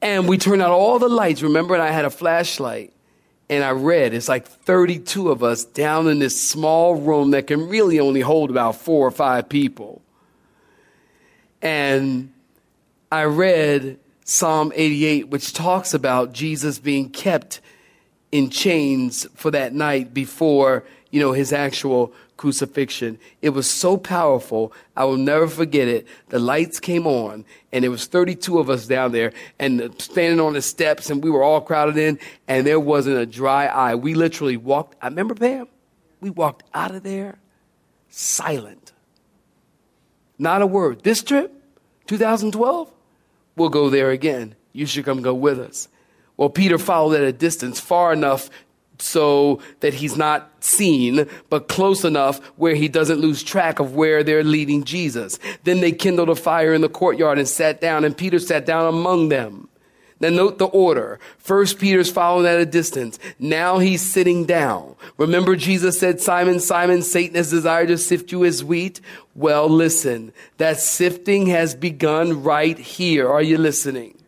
And 0.00 0.28
we 0.28 0.38
turned 0.38 0.60
out 0.60 0.70
all 0.70 0.98
the 0.98 1.08
lights. 1.08 1.42
Remember, 1.42 1.74
and 1.74 1.82
I 1.82 1.90
had 1.90 2.04
a 2.04 2.10
flashlight 2.10 2.92
and 3.56 3.64
I 3.64 3.70
read. 3.70 4.14
It's 4.14 4.28
like 4.28 4.46
32 4.46 5.30
of 5.30 5.42
us 5.42 5.64
down 5.64 6.08
in 6.08 6.18
this 6.18 6.40
small 6.40 6.94
room 6.94 7.32
that 7.32 7.46
can 7.46 7.68
really 7.68 8.00
only 8.00 8.20
hold 8.20 8.50
about 8.50 8.76
four 8.76 9.06
or 9.06 9.10
five 9.10 9.48
people. 9.48 10.00
And 11.60 12.32
I 13.10 13.24
read 13.24 13.98
Psalm 14.24 14.72
88, 14.74 15.28
which 15.28 15.52
talks 15.52 15.92
about 15.92 16.32
Jesus 16.32 16.78
being 16.78 17.10
kept 17.10 17.60
in 18.30 18.48
chains 18.48 19.26
for 19.34 19.50
that 19.50 19.74
night 19.74 20.14
before, 20.14 20.84
you 21.10 21.20
know, 21.20 21.32
his 21.32 21.52
actual 21.52 22.14
crucifixion. 22.42 23.20
It 23.40 23.50
was 23.50 23.70
so 23.70 23.96
powerful. 23.96 24.72
I 24.96 25.04
will 25.04 25.16
never 25.16 25.46
forget 25.46 25.86
it. 25.86 26.08
The 26.30 26.40
lights 26.40 26.80
came 26.80 27.06
on 27.06 27.44
and 27.70 27.84
there 27.84 27.90
was 27.92 28.06
32 28.06 28.58
of 28.58 28.68
us 28.68 28.88
down 28.88 29.12
there 29.12 29.32
and 29.60 29.94
standing 30.02 30.40
on 30.40 30.54
the 30.54 30.60
steps 30.60 31.08
and 31.08 31.22
we 31.22 31.30
were 31.30 31.44
all 31.44 31.60
crowded 31.60 31.96
in 31.96 32.18
and 32.48 32.66
there 32.66 32.80
wasn't 32.80 33.16
a 33.16 33.26
dry 33.26 33.66
eye. 33.66 33.94
We 33.94 34.14
literally 34.14 34.56
walked, 34.56 34.96
I 35.00 35.06
remember 35.06 35.36
Pam, 35.36 35.68
we 36.20 36.30
walked 36.30 36.64
out 36.74 36.92
of 36.92 37.04
there 37.04 37.38
silent. 38.08 38.90
Not 40.36 40.62
a 40.62 40.66
word. 40.66 41.04
This 41.04 41.22
trip, 41.22 41.54
2012, 42.08 42.92
we'll 43.54 43.68
go 43.68 43.88
there 43.88 44.10
again. 44.10 44.56
You 44.72 44.86
should 44.86 45.04
come 45.04 45.22
go 45.22 45.32
with 45.32 45.60
us. 45.60 45.86
Well, 46.36 46.50
Peter 46.50 46.76
followed 46.76 47.14
at 47.14 47.22
a 47.22 47.32
distance 47.32 47.78
far 47.78 48.12
enough 48.12 48.50
so 49.02 49.60
that 49.80 49.94
he's 49.94 50.16
not 50.16 50.50
seen, 50.60 51.26
but 51.50 51.68
close 51.68 52.04
enough 52.04 52.38
where 52.56 52.74
he 52.74 52.88
doesn't 52.88 53.20
lose 53.20 53.42
track 53.42 53.80
of 53.80 53.94
where 53.94 54.22
they're 54.22 54.44
leading 54.44 54.84
Jesus. 54.84 55.38
Then 55.64 55.80
they 55.80 55.92
kindled 55.92 56.30
a 56.30 56.36
fire 56.36 56.72
in 56.72 56.80
the 56.80 56.88
courtyard 56.88 57.38
and 57.38 57.48
sat 57.48 57.80
down, 57.80 58.04
and 58.04 58.16
Peter 58.16 58.38
sat 58.38 58.64
down 58.64 58.86
among 58.86 59.28
them. 59.28 59.68
Now 60.20 60.28
note 60.28 60.58
the 60.58 60.66
order. 60.66 61.18
First 61.36 61.80
Peter's 61.80 62.08
following 62.08 62.46
at 62.46 62.60
a 62.60 62.64
distance. 62.64 63.18
Now 63.40 63.80
he's 63.80 64.00
sitting 64.00 64.44
down. 64.44 64.94
Remember 65.18 65.56
Jesus 65.56 65.98
said, 65.98 66.20
Simon, 66.20 66.60
Simon, 66.60 67.02
Satan 67.02 67.34
has 67.34 67.50
desired 67.50 67.88
to 67.88 67.98
sift 67.98 68.30
you 68.30 68.44
as 68.44 68.62
wheat. 68.62 69.00
Well, 69.34 69.68
listen, 69.68 70.32
that 70.58 70.78
sifting 70.78 71.46
has 71.46 71.74
begun 71.74 72.44
right 72.44 72.78
here. 72.78 73.28
Are 73.28 73.42
you 73.42 73.58
listening? 73.58 74.21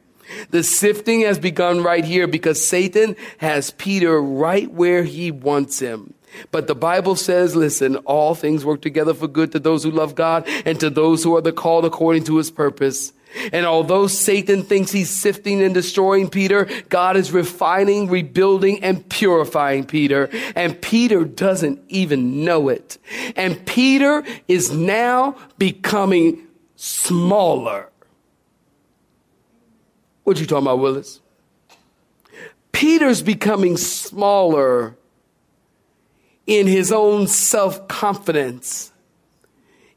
The 0.50 0.62
sifting 0.62 1.22
has 1.22 1.38
begun 1.38 1.82
right 1.82 2.04
here 2.04 2.26
because 2.26 2.66
Satan 2.66 3.16
has 3.38 3.70
Peter 3.72 4.20
right 4.20 4.70
where 4.70 5.04
he 5.04 5.30
wants 5.30 5.78
him. 5.78 6.14
But 6.50 6.66
the 6.66 6.74
Bible 6.74 7.16
says, 7.16 7.54
listen, 7.54 7.96
all 7.98 8.34
things 8.34 8.64
work 8.64 8.82
together 8.82 9.14
for 9.14 9.28
good 9.28 9.52
to 9.52 9.58
those 9.58 9.84
who 9.84 9.90
love 9.90 10.14
God 10.14 10.48
and 10.64 10.78
to 10.80 10.90
those 10.90 11.22
who 11.22 11.36
are 11.36 11.40
the 11.40 11.52
called 11.52 11.84
according 11.84 12.24
to 12.24 12.36
his 12.36 12.50
purpose. 12.50 13.12
And 13.52 13.66
although 13.66 14.06
Satan 14.06 14.62
thinks 14.62 14.92
he's 14.92 15.10
sifting 15.10 15.62
and 15.62 15.74
destroying 15.74 16.28
Peter, 16.28 16.68
God 16.88 17.16
is 17.16 17.32
refining, 17.32 18.08
rebuilding, 18.08 18.82
and 18.82 19.08
purifying 19.08 19.84
Peter. 19.84 20.30
And 20.54 20.80
Peter 20.80 21.24
doesn't 21.24 21.80
even 21.88 22.44
know 22.44 22.68
it. 22.68 22.98
And 23.34 23.64
Peter 23.66 24.24
is 24.46 24.72
now 24.72 25.36
becoming 25.58 26.46
smaller. 26.76 27.90
What 30.24 30.40
you 30.40 30.46
talking 30.46 30.66
about, 30.66 30.80
Willis? 30.80 31.20
Peter's 32.72 33.22
becoming 33.22 33.76
smaller 33.76 34.96
in 36.46 36.66
his 36.66 36.90
own 36.90 37.26
self 37.26 37.86
confidence 37.88 38.90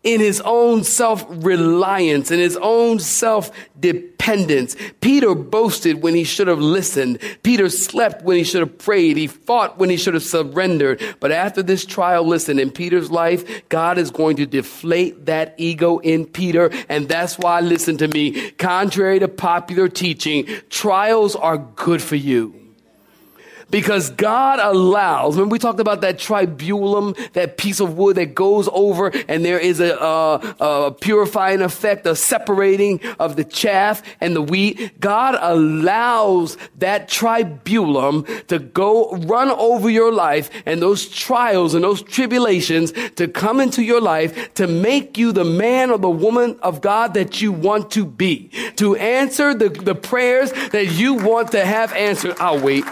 in 0.07 0.21
his 0.21 0.41
own 0.45 0.85
self 0.85 1.25
reliance, 1.29 2.31
in 2.31 2.39
his 2.39 2.57
own 2.61 2.97
self 2.97 3.51
dependence. 3.77 4.75
Peter 5.01 5.35
boasted 5.35 6.01
when 6.01 6.15
he 6.15 6.23
should 6.23 6.47
have 6.47 6.61
listened. 6.61 7.19
Peter 7.43 7.69
slept 7.69 8.23
when 8.23 8.37
he 8.37 8.43
should 8.45 8.61
have 8.61 8.77
prayed. 8.77 9.17
He 9.17 9.27
fought 9.27 9.77
when 9.77 9.89
he 9.89 9.97
should 9.97 10.13
have 10.13 10.23
surrendered. 10.23 11.03
But 11.19 11.33
after 11.33 11.61
this 11.61 11.85
trial, 11.85 12.25
listen, 12.25 12.57
in 12.57 12.71
Peter's 12.71 13.11
life, 13.11 13.67
God 13.67 13.97
is 13.97 14.09
going 14.09 14.37
to 14.37 14.45
deflate 14.45 15.25
that 15.25 15.55
ego 15.57 15.97
in 15.97 16.25
Peter. 16.25 16.71
And 16.87 17.09
that's 17.09 17.37
why, 17.37 17.59
listen 17.59 17.97
to 17.97 18.07
me, 18.07 18.51
contrary 18.51 19.19
to 19.19 19.27
popular 19.27 19.89
teaching, 19.89 20.47
trials 20.69 21.35
are 21.35 21.57
good 21.57 22.01
for 22.01 22.15
you 22.15 22.66
because 23.69 24.09
God 24.11 24.59
allows. 24.59 25.35
Remember, 25.35 25.53
we 25.53 25.59
talked 25.59 25.79
about 25.79 26.01
that 26.01 26.17
tribulum, 26.17 27.15
that 27.33 27.57
piece 27.57 27.79
of 27.79 27.97
wood 27.97 28.17
that 28.17 28.35
goes 28.35 28.69
over, 28.71 29.11
and 29.27 29.43
there 29.43 29.59
is 29.59 29.79
a, 29.79 29.95
a, 29.95 30.55
a 30.59 30.91
purifying 30.91 31.61
effect, 31.61 32.05
a 32.05 32.15
separating 32.15 32.99
of 33.19 33.35
the 33.35 33.43
chaff 33.43 34.01
and 34.21 34.35
the 34.35 34.41
wheat. 34.41 34.99
God 34.99 35.37
allows 35.39 36.57
that 36.77 37.09
tribulum 37.09 38.47
to 38.47 38.59
go 38.59 39.11
run 39.11 39.49
over 39.49 39.89
your 39.89 40.11
life 40.11 40.49
and 40.65 40.81
those 40.81 41.07
trials 41.07 41.73
and 41.73 41.83
those 41.83 42.01
tribulations 42.01 42.93
to 43.15 43.27
come 43.27 43.59
into 43.59 43.83
your 43.83 44.01
life 44.01 44.53
to 44.55 44.67
make 44.67 45.17
you 45.17 45.31
the 45.31 45.45
man 45.45 45.91
or 45.91 45.97
the 45.97 46.09
woman 46.09 46.57
of 46.61 46.81
God 46.81 47.13
that 47.15 47.41
you 47.41 47.51
want 47.51 47.91
to 47.91 48.05
be, 48.05 48.49
to 48.75 48.95
answer 48.95 49.53
the, 49.53 49.69
the 49.69 49.95
prayers 49.95 50.51
that 50.71 50.93
you 50.93 51.13
want 51.15 51.51
to 51.51 51.65
have 51.65 51.93
answered. 51.93 52.35
I'll 52.39 52.59
wait. 52.59 52.85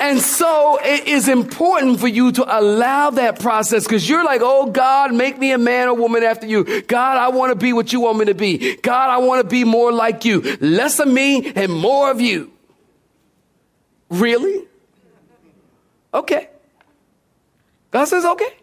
And 0.00 0.18
so 0.18 0.78
it 0.82 1.06
is 1.06 1.28
important 1.28 2.00
for 2.00 2.08
you 2.08 2.32
to 2.32 2.58
allow 2.58 3.10
that 3.10 3.38
process 3.38 3.84
because 3.84 4.08
you're 4.08 4.24
like, 4.24 4.40
oh 4.42 4.70
God, 4.70 5.14
make 5.14 5.38
me 5.38 5.52
a 5.52 5.58
man 5.58 5.88
or 5.88 5.94
woman 5.94 6.22
after 6.22 6.46
you. 6.46 6.82
God, 6.82 7.18
I 7.18 7.28
want 7.28 7.50
to 7.50 7.56
be 7.56 7.72
what 7.74 7.92
you 7.92 8.00
want 8.00 8.18
me 8.18 8.24
to 8.24 8.34
be. 8.34 8.76
God, 8.76 9.10
I 9.10 9.18
want 9.18 9.42
to 9.42 9.48
be 9.48 9.64
more 9.64 9.92
like 9.92 10.24
you. 10.24 10.40
Less 10.60 10.98
of 10.98 11.08
me 11.08 11.52
and 11.52 11.70
more 11.70 12.10
of 12.10 12.20
you. 12.20 12.50
Really? 14.08 14.66
Okay. 16.14 16.48
God 17.90 18.06
says, 18.06 18.24
okay 18.24 18.59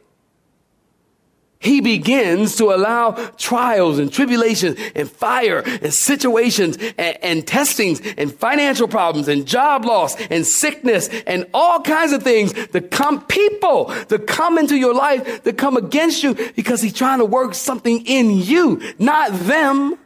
he 1.60 1.82
begins 1.82 2.56
to 2.58 2.66
allow 2.66 3.12
trials 3.38 3.98
and 3.98 4.14
tribulations 4.14 4.77
and 4.96 5.10
fire 5.10 5.64
and 5.66 5.94
situations 5.94 6.77
and, 6.98 7.18
and, 7.24 7.48
testings 7.48 8.00
and 8.18 8.34
financial 8.34 8.88
problems 8.88 9.27
and 9.27 9.48
job 9.48 9.86
loss 9.86 10.16
and 10.27 10.46
sickness 10.46 11.10
and 11.25 11.48
all 11.53 11.81
kinds 11.81 12.12
of 12.12 12.22
things 12.22 12.53
to 12.53 12.81
come 12.81 13.24
people 13.25 13.86
to 14.10 14.20
come 14.20 14.58
into 14.58 14.77
your 14.77 14.94
life 14.94 15.44
to 15.44 15.53
come 15.53 15.77
against 15.77 16.24
you 16.24 16.36
because 16.55 16.81
he's 16.81 16.94
trying 16.94 17.20
to 17.20 17.25
work 17.25 17.55
something 17.55 18.05
in 18.05 18.29
you, 18.29 18.81
not 19.00 19.31
them. 19.31 19.98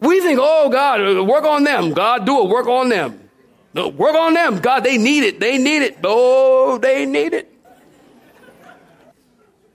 We 0.00 0.20
think, 0.20 0.38
oh 0.42 0.68
God, 0.70 1.26
work 1.26 1.44
on 1.44 1.64
them. 1.64 1.92
God, 1.92 2.26
do 2.26 2.42
it. 2.42 2.48
Work 2.48 2.66
on 2.66 2.88
them. 2.88 3.28
No, 3.74 3.88
work 3.88 4.14
on 4.14 4.34
them. 4.34 4.58
God, 4.58 4.84
they 4.84 4.98
need 4.98 5.22
it. 5.24 5.40
They 5.40 5.58
need 5.58 5.82
it. 5.82 5.98
Oh, 6.04 6.78
they 6.78 7.06
need 7.06 7.32
it. 7.32 7.55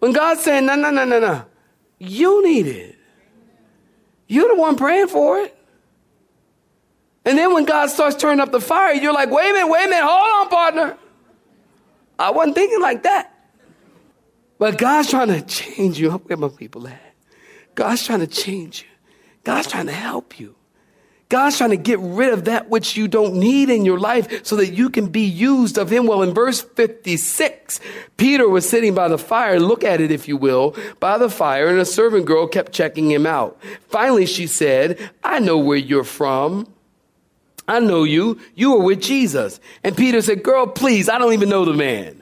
When 0.02 0.14
God's 0.14 0.42
saying, 0.42 0.66
no, 0.66 0.74
no, 0.74 0.90
no, 0.90 1.06
no, 1.06 1.20
no, 1.20 1.46
you 2.00 2.44
need 2.44 2.66
it. 2.66 2.98
You're 4.28 4.48
the 4.48 4.60
one 4.60 4.76
praying 4.76 5.10
for 5.10 5.38
it. 5.42 5.56
And 7.24 7.38
then 7.38 7.54
when 7.54 7.66
God 7.66 7.92
starts 7.92 8.16
turning 8.16 8.40
up 8.40 8.52
the 8.52 8.60
fire, 8.60 8.96
you're 8.96 9.14
like, 9.14 9.30
wait 9.30 9.52
a 9.52 9.54
minute, 9.54 9.68
wait 9.68 9.86
a 9.86 9.90
minute, 9.90 10.04
hold 10.04 10.42
on, 10.42 10.50
partner. 10.50 10.98
I 12.18 12.32
wasn't 12.32 12.56
thinking 12.56 12.82
like 12.82 13.04
that. 13.04 13.32
But 14.58 14.80
God's 14.80 15.12
trying 15.12 15.28
to 15.28 15.42
change 15.44 16.00
you. 16.00 16.10
Where 16.10 16.36
my 16.36 16.50
people 16.50 16.88
at? 16.88 17.14
God's 17.76 18.04
trying 18.04 18.22
to 18.22 18.28
change 18.28 18.82
you. 18.82 18.90
God's 19.44 19.68
trying 19.68 19.86
to 19.86 19.92
help 19.92 20.40
you. 20.40 20.56
God's 21.32 21.58
trying 21.58 21.70
to 21.70 21.78
get 21.78 21.98
rid 22.00 22.34
of 22.34 22.44
that 22.46 22.68
which 22.68 22.98
you 22.98 23.08
don't 23.08 23.36
need 23.36 23.70
in 23.70 23.86
your 23.86 23.98
life 23.98 24.46
so 24.46 24.58
that 24.58 24.74
you 24.74 24.90
can 24.90 25.08
be 25.08 25.22
used 25.22 25.78
of 25.78 25.90
Him. 25.90 26.06
Well, 26.06 26.24
in 26.24 26.34
verse 26.34 26.60
56, 26.60 27.80
Peter 28.18 28.50
was 28.50 28.68
sitting 28.68 28.94
by 28.94 29.08
the 29.08 29.18
fire, 29.18 29.58
look 29.58 29.86
at 29.86 30.02
it 30.02 30.12
if 30.12 30.28
you 30.28 30.36
will, 30.36 30.76
by 31.00 31.18
the 31.18 31.30
fire, 31.30 31.68
and 31.68 31.80
a 31.80 31.86
servant 31.86 32.26
girl 32.26 32.48
kept 32.48 32.74
checking 32.74 33.10
him 33.10 33.26
out. 33.26 33.58
Finally, 33.88 34.26
she 34.26 34.46
said, 34.46 35.00
I 35.24 35.40
know 35.40 35.58
where 35.58 35.78
you're 35.78 36.04
from. 36.04 36.68
I 37.66 37.80
know 37.80 38.04
you. 38.04 38.38
You 38.54 38.74
were 38.74 38.84
with 38.84 39.02
Jesus. 39.02 39.62
And 39.86 39.96
Peter 39.96 40.22
said, 40.22 40.44
Girl, 40.44 40.68
please, 40.68 41.08
I 41.08 41.18
don't 41.18 41.32
even 41.32 41.48
know 41.48 41.64
the 41.64 41.74
man. 41.74 42.22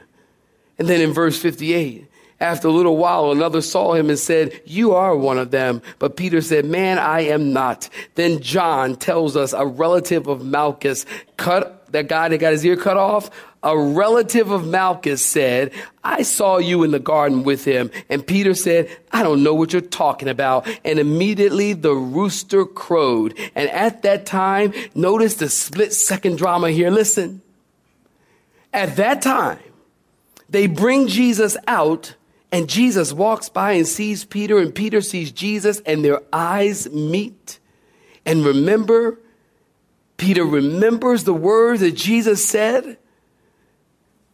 And 0.78 0.88
then 0.88 1.02
in 1.02 1.14
verse 1.14 1.42
58, 1.42 2.08
after 2.40 2.68
a 2.68 2.72
little 2.72 2.98
while, 2.98 3.32
another 3.32 3.62
saw 3.62 3.94
him 3.94 4.10
and 4.10 4.18
said, 4.18 4.62
You 4.66 4.94
are 4.94 5.16
one 5.16 5.38
of 5.38 5.52
them. 5.52 5.82
But 6.00 6.16
Peter 6.16 6.42
said, 6.42 6.66
Man, 6.66 6.98
I 6.98 7.22
am 7.22 7.52
not. 7.52 7.90
Then 8.16 8.42
John 8.42 8.96
tells 8.96 9.36
us 9.36 9.54
a 9.54 9.66
relative 9.66 10.28
of 10.28 10.46
Malchus 10.46 11.06
cut 11.38 11.80
that 11.92 12.08
guy 12.08 12.30
that 12.30 12.38
got 12.38 12.52
his 12.52 12.66
ear 12.66 12.78
cut 12.78 12.98
off. 12.98 13.30
A 13.62 13.78
relative 13.78 14.52
of 14.52 14.68
Malchus 14.68 15.26
said, 15.26 15.74
I 16.04 16.22
saw 16.22 16.60
you 16.60 16.84
in 16.84 16.92
the 16.92 17.00
garden 17.00 17.44
with 17.44 17.66
him. 17.66 17.92
And 18.08 18.26
Peter 18.26 18.54
said, 18.54 18.96
I 19.12 19.22
don't 19.22 19.44
know 19.44 19.54
what 19.54 19.74
you're 19.74 19.82
talking 19.82 20.30
about. 20.30 20.68
And 20.86 20.98
immediately 20.98 21.74
the 21.74 21.94
rooster 21.94 22.66
crowed. 22.66 23.38
And 23.56 23.70
at 23.70 24.04
that 24.04 24.26
time, 24.26 24.74
notice 24.96 25.36
the 25.36 25.50
split 25.50 25.94
second 25.94 26.38
drama 26.38 26.72
here. 26.72 26.90
Listen. 26.90 27.42
At 28.72 28.96
that 28.98 29.22
time, 29.22 29.60
they 30.48 30.68
bring 30.68 31.08
Jesus 31.08 31.58
out 31.68 32.16
and 32.52 32.68
Jesus 32.68 33.14
walks 33.14 33.50
by 33.50 33.74
and 33.74 33.88
sees 33.88 34.26
Peter, 34.26 34.58
and 34.58 34.74
Peter 34.74 35.02
sees 35.02 35.32
Jesus, 35.32 35.82
and 35.86 36.04
their 36.04 36.22
eyes 36.34 36.90
meet. 36.92 37.60
And 38.26 38.44
remember, 38.44 39.20
Peter 40.18 40.44
remembers 40.44 41.24
the 41.24 41.34
words 41.34 41.82
that 41.82 41.92
Jesus 41.92 42.44
said 42.46 42.98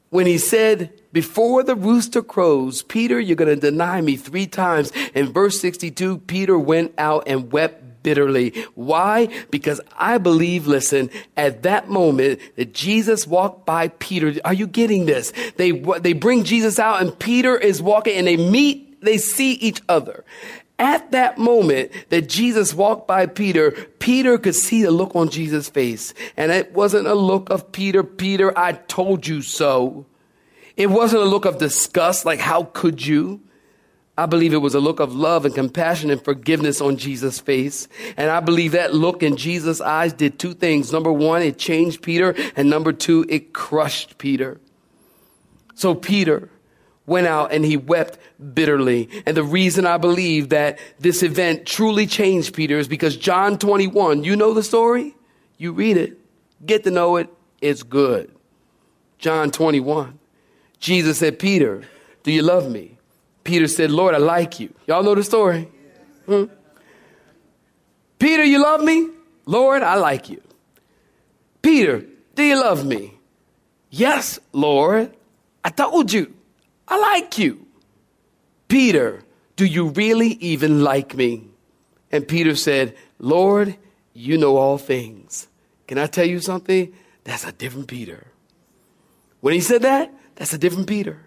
when 0.10 0.26
he 0.26 0.38
said, 0.38 0.94
Before 1.12 1.62
the 1.62 1.76
rooster 1.76 2.22
crows, 2.22 2.84
Peter, 2.84 3.20
you're 3.20 3.36
going 3.36 3.54
to 3.54 3.72
deny 3.72 4.02
me 4.02 4.16
three 4.16 4.48
times. 4.48 4.92
In 5.14 5.32
verse 5.32 5.60
62, 5.60 6.20
Peter 6.20 6.58
went 6.58 6.94
out 6.98 7.24
and 7.28 7.52
wept 7.52 7.85
bitterly. 8.06 8.52
Why? 8.76 9.30
Because 9.50 9.82
I 9.98 10.20
believe, 10.20 10.68
listen, 10.68 11.10
at 11.36 11.64
that 11.64 11.90
moment 11.90 12.40
that 12.56 12.72
Jesus 12.72 13.26
walked 13.26 13.66
by 13.66 13.88
Peter. 13.88 14.36
Are 14.46 14.54
you 14.54 14.68
getting 14.68 15.08
this? 15.08 15.34
They, 15.58 15.72
they 15.72 16.14
bring 16.14 16.44
Jesus 16.44 16.78
out 16.78 17.02
and 17.02 17.18
Peter 17.18 17.58
is 17.58 17.82
walking 17.82 18.16
and 18.16 18.28
they 18.28 18.38
meet, 18.38 19.02
they 19.02 19.18
see 19.18 19.54
each 19.54 19.82
other. 19.90 20.24
At 20.78 21.12
that 21.14 21.40
moment 21.40 21.92
that 22.10 22.30
Jesus 22.30 22.76
walked 22.76 23.08
by 23.08 23.26
Peter, 23.26 23.72
Peter 23.98 24.38
could 24.38 24.56
see 24.56 24.84
the 24.84 24.92
look 24.92 25.16
on 25.16 25.30
Jesus' 25.30 25.68
face. 25.68 26.14
And 26.38 26.52
it 26.52 26.74
wasn't 26.74 27.08
a 27.08 27.16
look 27.16 27.50
of 27.50 27.72
Peter, 27.72 28.04
Peter, 28.04 28.56
I 28.56 28.74
told 28.74 29.26
you 29.26 29.42
so. 29.42 30.06
It 30.78 30.92
wasn't 30.92 31.24
a 31.24 31.26
look 31.26 31.46
of 31.46 31.58
disgust, 31.58 32.24
like, 32.24 32.40
how 32.40 32.66
could 32.66 33.04
you? 33.04 33.42
I 34.18 34.26
believe 34.28 34.54
it 34.54 34.58
was 34.58 34.76
a 34.76 34.80
look 34.80 35.02
of 35.02 35.14
love 35.14 35.46
and 35.46 35.54
compassion 35.54 36.10
and 36.10 36.24
forgiveness 36.24 36.80
on 36.80 36.96
Jesus' 36.96 37.40
face. 37.40 37.88
And 38.16 38.32
I 38.32 38.40
believe 38.40 38.72
that 38.72 38.94
look 38.94 39.22
in 39.22 39.36
Jesus' 39.36 39.82
eyes 39.82 40.14
did 40.14 40.40
two 40.40 40.54
things. 40.54 40.94
Number 40.94 41.12
one, 41.12 41.42
it 41.42 41.58
changed 41.58 42.02
Peter. 42.02 42.34
And 42.56 42.70
number 42.70 42.94
two, 42.94 43.26
it 43.28 43.52
crushed 43.52 44.18
Peter. 44.18 44.62
So 45.74 45.94
Peter 45.94 46.50
went 47.06 47.28
out 47.28 47.52
and 47.52 47.66
he 47.66 47.76
wept 47.76 48.18
bitterly. 48.54 49.10
And 49.26 49.36
the 49.36 49.44
reason 49.44 49.86
I 49.86 49.98
believe 49.98 50.50
that 50.50 50.80
this 51.00 51.22
event 51.22 51.66
truly 51.66 52.08
changed 52.08 52.56
Peter 52.56 52.80
is 52.80 52.88
because 52.88 53.18
John 53.18 53.58
21, 53.58 54.24
you 54.24 54.38
know 54.38 54.54
the 54.54 54.64
story? 54.64 55.16
You 55.58 55.74
read 55.74 55.98
it, 55.98 56.18
get 56.66 56.84
to 56.86 56.92
know 56.92 57.18
it, 57.18 57.30
it's 57.62 57.84
good. 57.84 58.32
John 59.18 59.52
21. 59.52 60.20
Jesus 60.80 61.20
said, 61.20 61.38
Peter, 61.40 61.84
do 62.24 62.32
you 62.32 62.42
love 62.42 62.70
me? 62.70 62.95
Peter 63.46 63.68
said, 63.68 63.92
Lord, 63.92 64.16
I 64.16 64.18
like 64.18 64.60
you. 64.60 64.74
Y'all 64.88 65.04
know 65.04 65.16
the 65.16 65.24
story? 65.24 65.70
Hmm? 66.26 66.46
Peter, 68.20 68.44
you 68.44 68.62
love 68.62 68.84
me? 68.84 69.08
Lord, 69.46 69.84
I 69.84 69.96
like 69.96 70.30
you. 70.30 70.42
Peter, 71.62 72.04
do 72.34 72.44
you 72.44 72.60
love 72.60 72.84
me? 72.86 73.14
Yes, 73.92 74.40
Lord. 74.52 75.16
I 75.64 75.70
told 75.70 76.12
you. 76.12 76.34
I 76.88 77.00
like 77.00 77.38
you. 77.38 77.66
Peter, 78.68 79.24
do 79.56 79.66
you 79.66 79.90
really 79.90 80.30
even 80.42 80.84
like 80.84 81.16
me? 81.16 81.48
And 82.12 82.28
Peter 82.28 82.56
said, 82.56 82.96
Lord, 83.20 83.78
you 84.14 84.40
know 84.40 84.58
all 84.58 84.80
things. 84.80 85.48
Can 85.88 86.00
I 86.00 86.08
tell 86.08 86.26
you 86.26 86.40
something? 86.40 86.94
That's 87.24 87.46
a 87.46 87.52
different 87.52 87.88
Peter. 87.88 88.28
When 89.42 89.54
he 89.54 89.60
said 89.60 89.84
that, 89.84 90.12
that's 90.36 90.54
a 90.54 90.58
different 90.58 90.88
Peter. 90.88 91.25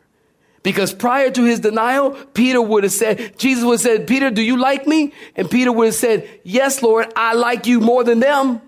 Because 0.63 0.93
prior 0.93 1.31
to 1.31 1.45
his 1.45 1.61
denial, 1.61 2.11
Peter 2.35 2.61
would 2.61 2.83
have 2.83 2.93
said, 2.93 3.39
Jesus 3.39 3.65
would 3.65 3.75
have 3.75 3.81
said, 3.81 4.07
Peter, 4.07 4.31
do 4.31 4.43
you 4.43 4.57
like 4.57 4.87
me? 4.87 5.13
And 5.37 5.51
Peter 5.51 5.73
would 5.73 5.87
have 5.87 5.95
said, 5.95 6.29
Yes, 6.43 6.83
Lord, 6.83 7.13
I 7.15 7.35
like 7.35 7.67
you 7.67 7.81
more 7.81 8.05
than 8.05 8.21
them. 8.21 8.61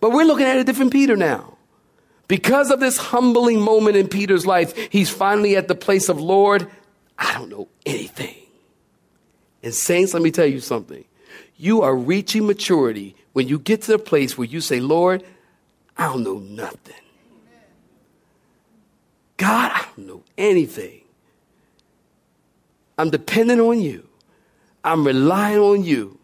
But 0.00 0.12
we're 0.12 0.24
looking 0.24 0.46
at 0.46 0.58
a 0.58 0.64
different 0.64 0.92
Peter 0.92 1.16
now. 1.16 1.56
Because 2.28 2.70
of 2.70 2.80
this 2.80 2.98
humbling 2.98 3.60
moment 3.60 3.96
in 3.96 4.08
Peter's 4.08 4.46
life, 4.46 4.76
he's 4.90 5.10
finally 5.10 5.56
at 5.56 5.68
the 5.68 5.74
place 5.74 6.08
of, 6.08 6.20
Lord, 6.20 6.68
I 7.18 7.32
don't 7.34 7.48
know 7.48 7.68
anything. 7.86 8.36
And, 9.62 9.72
saints, 9.72 10.12
let 10.12 10.22
me 10.22 10.30
tell 10.30 10.46
you 10.46 10.60
something. 10.60 11.04
You 11.56 11.82
are 11.82 11.96
reaching 11.96 12.46
maturity 12.46 13.16
when 13.32 13.48
you 13.48 13.58
get 13.58 13.82
to 13.82 13.92
the 13.92 13.98
place 13.98 14.36
where 14.36 14.46
you 14.46 14.60
say, 14.60 14.80
Lord, 14.80 15.24
I 15.96 16.06
don't 16.06 16.24
know 16.24 16.38
nothing. 16.38 16.94
God, 19.36 19.72
I 19.74 19.86
don't 19.96 20.06
know 20.06 20.22
anything. 20.38 21.02
I'm 22.98 23.10
dependent 23.10 23.60
on 23.60 23.80
you. 23.80 24.08
I'm 24.82 25.06
relying 25.06 25.58
on 25.58 25.84
you. 25.84 26.18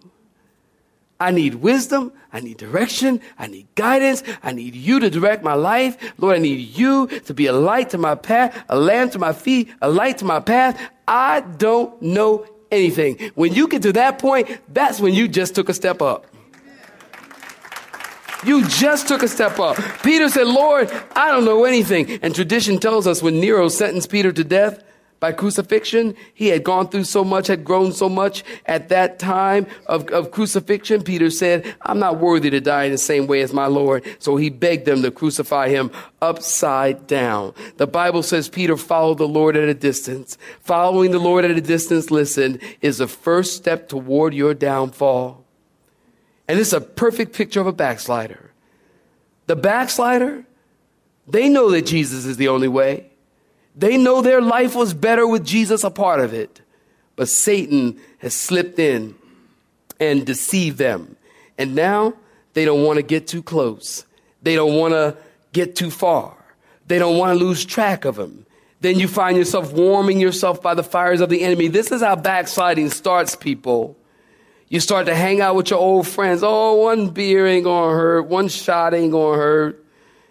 I 1.20 1.31
need 1.31 1.57
wisdom. 1.57 2.12
I 2.33 2.40
need 2.40 2.57
direction. 2.57 3.20
I 3.38 3.46
need 3.46 3.66
guidance. 3.75 4.22
I 4.42 4.53
need 4.53 4.75
you 4.75 4.98
to 5.01 5.11
direct 5.11 5.44
my 5.44 5.55
life. 5.55 5.96
Lord, 6.18 6.37
I 6.37 6.38
need 6.38 6.77
you 6.77 7.07
to 7.07 7.35
be 7.35 7.46
a 7.46 7.53
light 7.53 7.90
to 7.90 7.98
my 7.98 8.14
path, 8.14 8.64
a 8.68 8.79
lamp 8.79 9.12
to 9.12 9.18
my 9.18 9.33
feet, 9.33 9.68
a 9.83 9.90
light 9.90 10.18
to 10.18 10.25
my 10.25 10.40
path. 10.40 10.81
I 11.07 11.42
don't 11.59 12.01
know 12.01 12.46
anything. 12.70 13.31
When 13.35 13.53
you 13.53 13.68
get 13.68 13.83
to 13.83 13.92
that 13.92 14.18
point, 14.18 14.48
that's 14.72 14.98
when 14.98 15.12
you 15.14 15.29
just 15.29 15.55
took 15.55 15.68
a 15.68 15.75
step 15.75 16.01
up. 16.01 16.27
You 18.45 18.67
just 18.67 19.09
took 19.09 19.23
a 19.23 19.29
step 19.29 19.59
up. 19.59 19.77
Peter 20.03 20.29
said, 20.29 20.47
Lord, 20.47 20.91
I 21.15 21.31
don't 21.31 21.45
know 21.45 21.65
anything. 21.65 22.19
And 22.23 22.35
tradition 22.35 22.79
tells 22.79 23.07
us 23.07 23.23
when 23.23 23.41
Nero 23.41 23.69
sentenced 23.69 24.11
Peter 24.11 24.33
to 24.33 24.45
death 24.45 24.83
by 25.23 25.31
crucifixion, 25.31 26.17
he 26.35 26.49
had 26.49 26.65
gone 26.65 26.89
through 26.89 27.05
so 27.05 27.23
much, 27.23 27.47
had 27.47 27.65
grown 27.65 27.93
so 27.93 28.09
much 28.09 28.43
at 28.67 28.89
that 28.89 29.21
time 29.21 29.69
of, 29.87 30.09
of 30.09 30.33
crucifixion. 30.33 31.05
Peter 31.05 31.31
said, 31.31 31.77
I'm 31.83 32.01
not 32.01 32.19
worthy 32.19 32.51
to 32.51 32.61
die 32.61 32.85
in 32.87 32.91
the 32.91 32.99
same 32.99 33.29
way 33.29 33.41
as 33.43 33.53
my 33.53 33.67
Lord. 33.67 34.05
So 34.19 34.35
he 34.35 34.51
begged 34.51 34.85
them 34.85 35.01
to 35.03 35.13
crucify 35.13 35.69
him 35.69 35.93
upside 36.21 37.07
down. 37.07 37.55
The 37.77 37.87
Bible 37.87 38.25
says 38.25 38.49
Peter 38.49 38.77
followed 38.77 39.19
the 39.19 39.29
Lord 39.29 39.57
at 39.57 39.69
a 39.69 39.75
distance. 39.75 40.37
Following 40.63 41.13
the 41.13 41.21
Lord 41.21 41.45
at 41.45 41.53
a 41.53 41.61
distance, 41.61 42.11
listen, 42.11 42.59
is 42.81 42.99
the 42.99 43.07
first 43.07 43.55
step 43.55 43.89
toward 43.89 44.35
your 44.35 44.55
downfall. 44.55 45.42
And 46.53 46.61
this 46.61 46.69
is 46.69 46.75
a 46.75 46.83
perfect 46.83 47.35
picture 47.35 47.62
of 47.62 47.67
a 47.67 47.73
backslider. 47.73 48.51
The 49.47 49.57
backslider, 49.57 50.45
they 51.27 51.49
know 51.49 51.71
that 51.71 51.87
Jesus 51.87 52.27
is 52.27 52.37
the 52.37 52.49
only 52.49 52.69
way. 52.69 53.07
They 53.75 53.97
know 53.97 54.21
their 54.21 54.43
life 54.43 54.75
was 54.75 54.93
better 54.93 55.27
with 55.27 55.47
Jesus 55.47 55.83
a 55.83 55.88
part 55.88 56.21
of 56.21 56.35
it. 56.35 56.61
But 57.17 57.31
Satan 57.31 57.99
has 58.19 58.35
slipped 58.35 58.79
in 58.79 59.15
and 59.99 60.27
deceived 60.27 60.77
them. 60.77 61.17
And 61.57 61.75
now 61.75 62.12
they 62.53 62.67
don't 62.67 62.83
want 62.83 62.99
to 62.99 63.03
get 63.03 63.27
too 63.27 63.43
close. 63.43 64.05
They 64.43 64.55
don't 64.55 64.75
want 64.75 64.93
to 64.93 65.17
get 65.55 65.75
too 65.75 65.91
far. 65.91 66.37
They 66.87 66.99
don't 66.99 67.17
want 67.17 67.38
to 67.38 67.43
lose 67.43 67.65
track 67.65 68.05
of 68.05 68.19
him. 68.19 68.45
Then 68.83 68.99
you 68.99 69.09
find 69.09 69.38
yourself 69.38 69.73
warming 69.73 70.21
yourself 70.21 70.61
by 70.61 70.75
the 70.75 70.85
fires 70.85 71.23
of 71.23 71.31
the 71.31 71.45
enemy. 71.45 71.69
This 71.69 71.91
is 71.91 72.03
how 72.03 72.17
backsliding 72.17 72.91
starts, 72.91 73.35
people. 73.35 73.97
You 74.73 74.81
start 74.81 75.05
to 75.05 75.15
hang 75.15 75.43
out 75.43 75.55
with 75.55 75.69
your 75.69 75.79
old 75.79 76.09
friends. 76.09 76.41
Oh, 76.43 76.77
one 76.77 77.11
beer 77.11 77.47
ain't 77.47 77.65
gonna 77.65 77.95
hurt. 77.95 78.23
One 78.23 78.49
shot 78.49 78.95
ain't 78.95 79.13
gonna 79.13 79.37
hurt. 79.37 79.85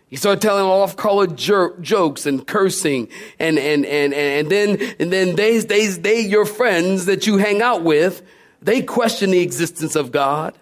You 0.10 0.18
start 0.18 0.42
telling 0.42 0.66
off 0.66 0.98
color 0.98 1.28
jer- 1.28 1.78
jokes 1.80 2.26
and 2.26 2.46
cursing 2.48 3.10
and, 3.38 3.60
and, 3.60 3.86
and, 3.86 4.16
and 4.16 4.50
then, 4.50 4.82
and 5.00 5.14
then 5.14 5.36
they, 5.36 5.60
they, 5.60 5.86
they, 5.90 6.22
your 6.22 6.48
friends 6.48 7.06
that 7.06 7.28
you 7.28 7.38
hang 7.38 7.62
out 7.62 7.84
with, 7.84 8.24
they 8.64 8.82
question 8.82 9.30
the 9.30 9.42
existence 9.42 9.96
of 9.96 10.12
God. 10.12 10.56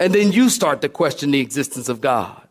And 0.00 0.12
then 0.12 0.32
you 0.32 0.50
start 0.50 0.80
to 0.80 0.88
question 0.88 1.30
the 1.30 1.38
existence 1.38 1.88
of 1.88 2.00
God. 2.00 2.42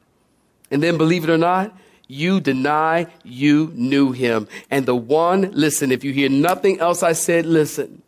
And 0.71 0.81
then 0.81 0.97
believe 0.97 1.25
it 1.25 1.29
or 1.29 1.37
not, 1.37 1.77
you 2.07 2.39
deny 2.39 3.07
you 3.25 3.69
knew 3.75 4.13
him. 4.13 4.47
And 4.71 4.85
the 4.85 4.95
one, 4.95 5.51
listen, 5.51 5.91
if 5.91 6.05
you 6.05 6.13
hear 6.13 6.29
nothing 6.29 6.79
else 6.79 7.03
I 7.03 7.11
said, 7.11 7.45
listen. 7.45 8.02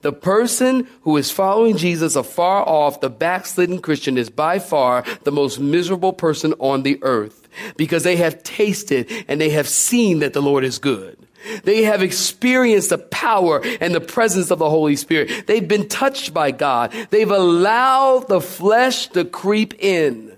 The 0.00 0.12
person 0.12 0.86
who 1.02 1.16
is 1.16 1.32
following 1.32 1.76
Jesus 1.76 2.14
afar 2.14 2.62
off, 2.66 3.00
the 3.00 3.10
backslidden 3.10 3.80
Christian, 3.80 4.16
is 4.16 4.30
by 4.30 4.60
far 4.60 5.04
the 5.24 5.32
most 5.32 5.58
miserable 5.58 6.12
person 6.12 6.54
on 6.60 6.84
the 6.84 6.98
earth 7.02 7.48
because 7.76 8.04
they 8.04 8.16
have 8.16 8.42
tasted 8.44 9.10
and 9.26 9.40
they 9.40 9.50
have 9.50 9.68
seen 9.68 10.20
that 10.20 10.34
the 10.34 10.42
Lord 10.42 10.62
is 10.62 10.78
good. 10.78 11.18
They 11.64 11.82
have 11.82 12.02
experienced 12.02 12.90
the 12.90 12.98
power 12.98 13.60
and 13.80 13.94
the 13.94 14.00
presence 14.00 14.50
of 14.50 14.58
the 14.60 14.70
Holy 14.70 14.96
Spirit. 14.96 15.46
They've 15.46 15.66
been 15.66 15.88
touched 15.88 16.32
by 16.32 16.52
God. 16.52 16.92
They've 17.10 17.30
allowed 17.30 18.28
the 18.28 18.40
flesh 18.40 19.08
to 19.08 19.24
creep 19.24 19.74
in 19.82 20.37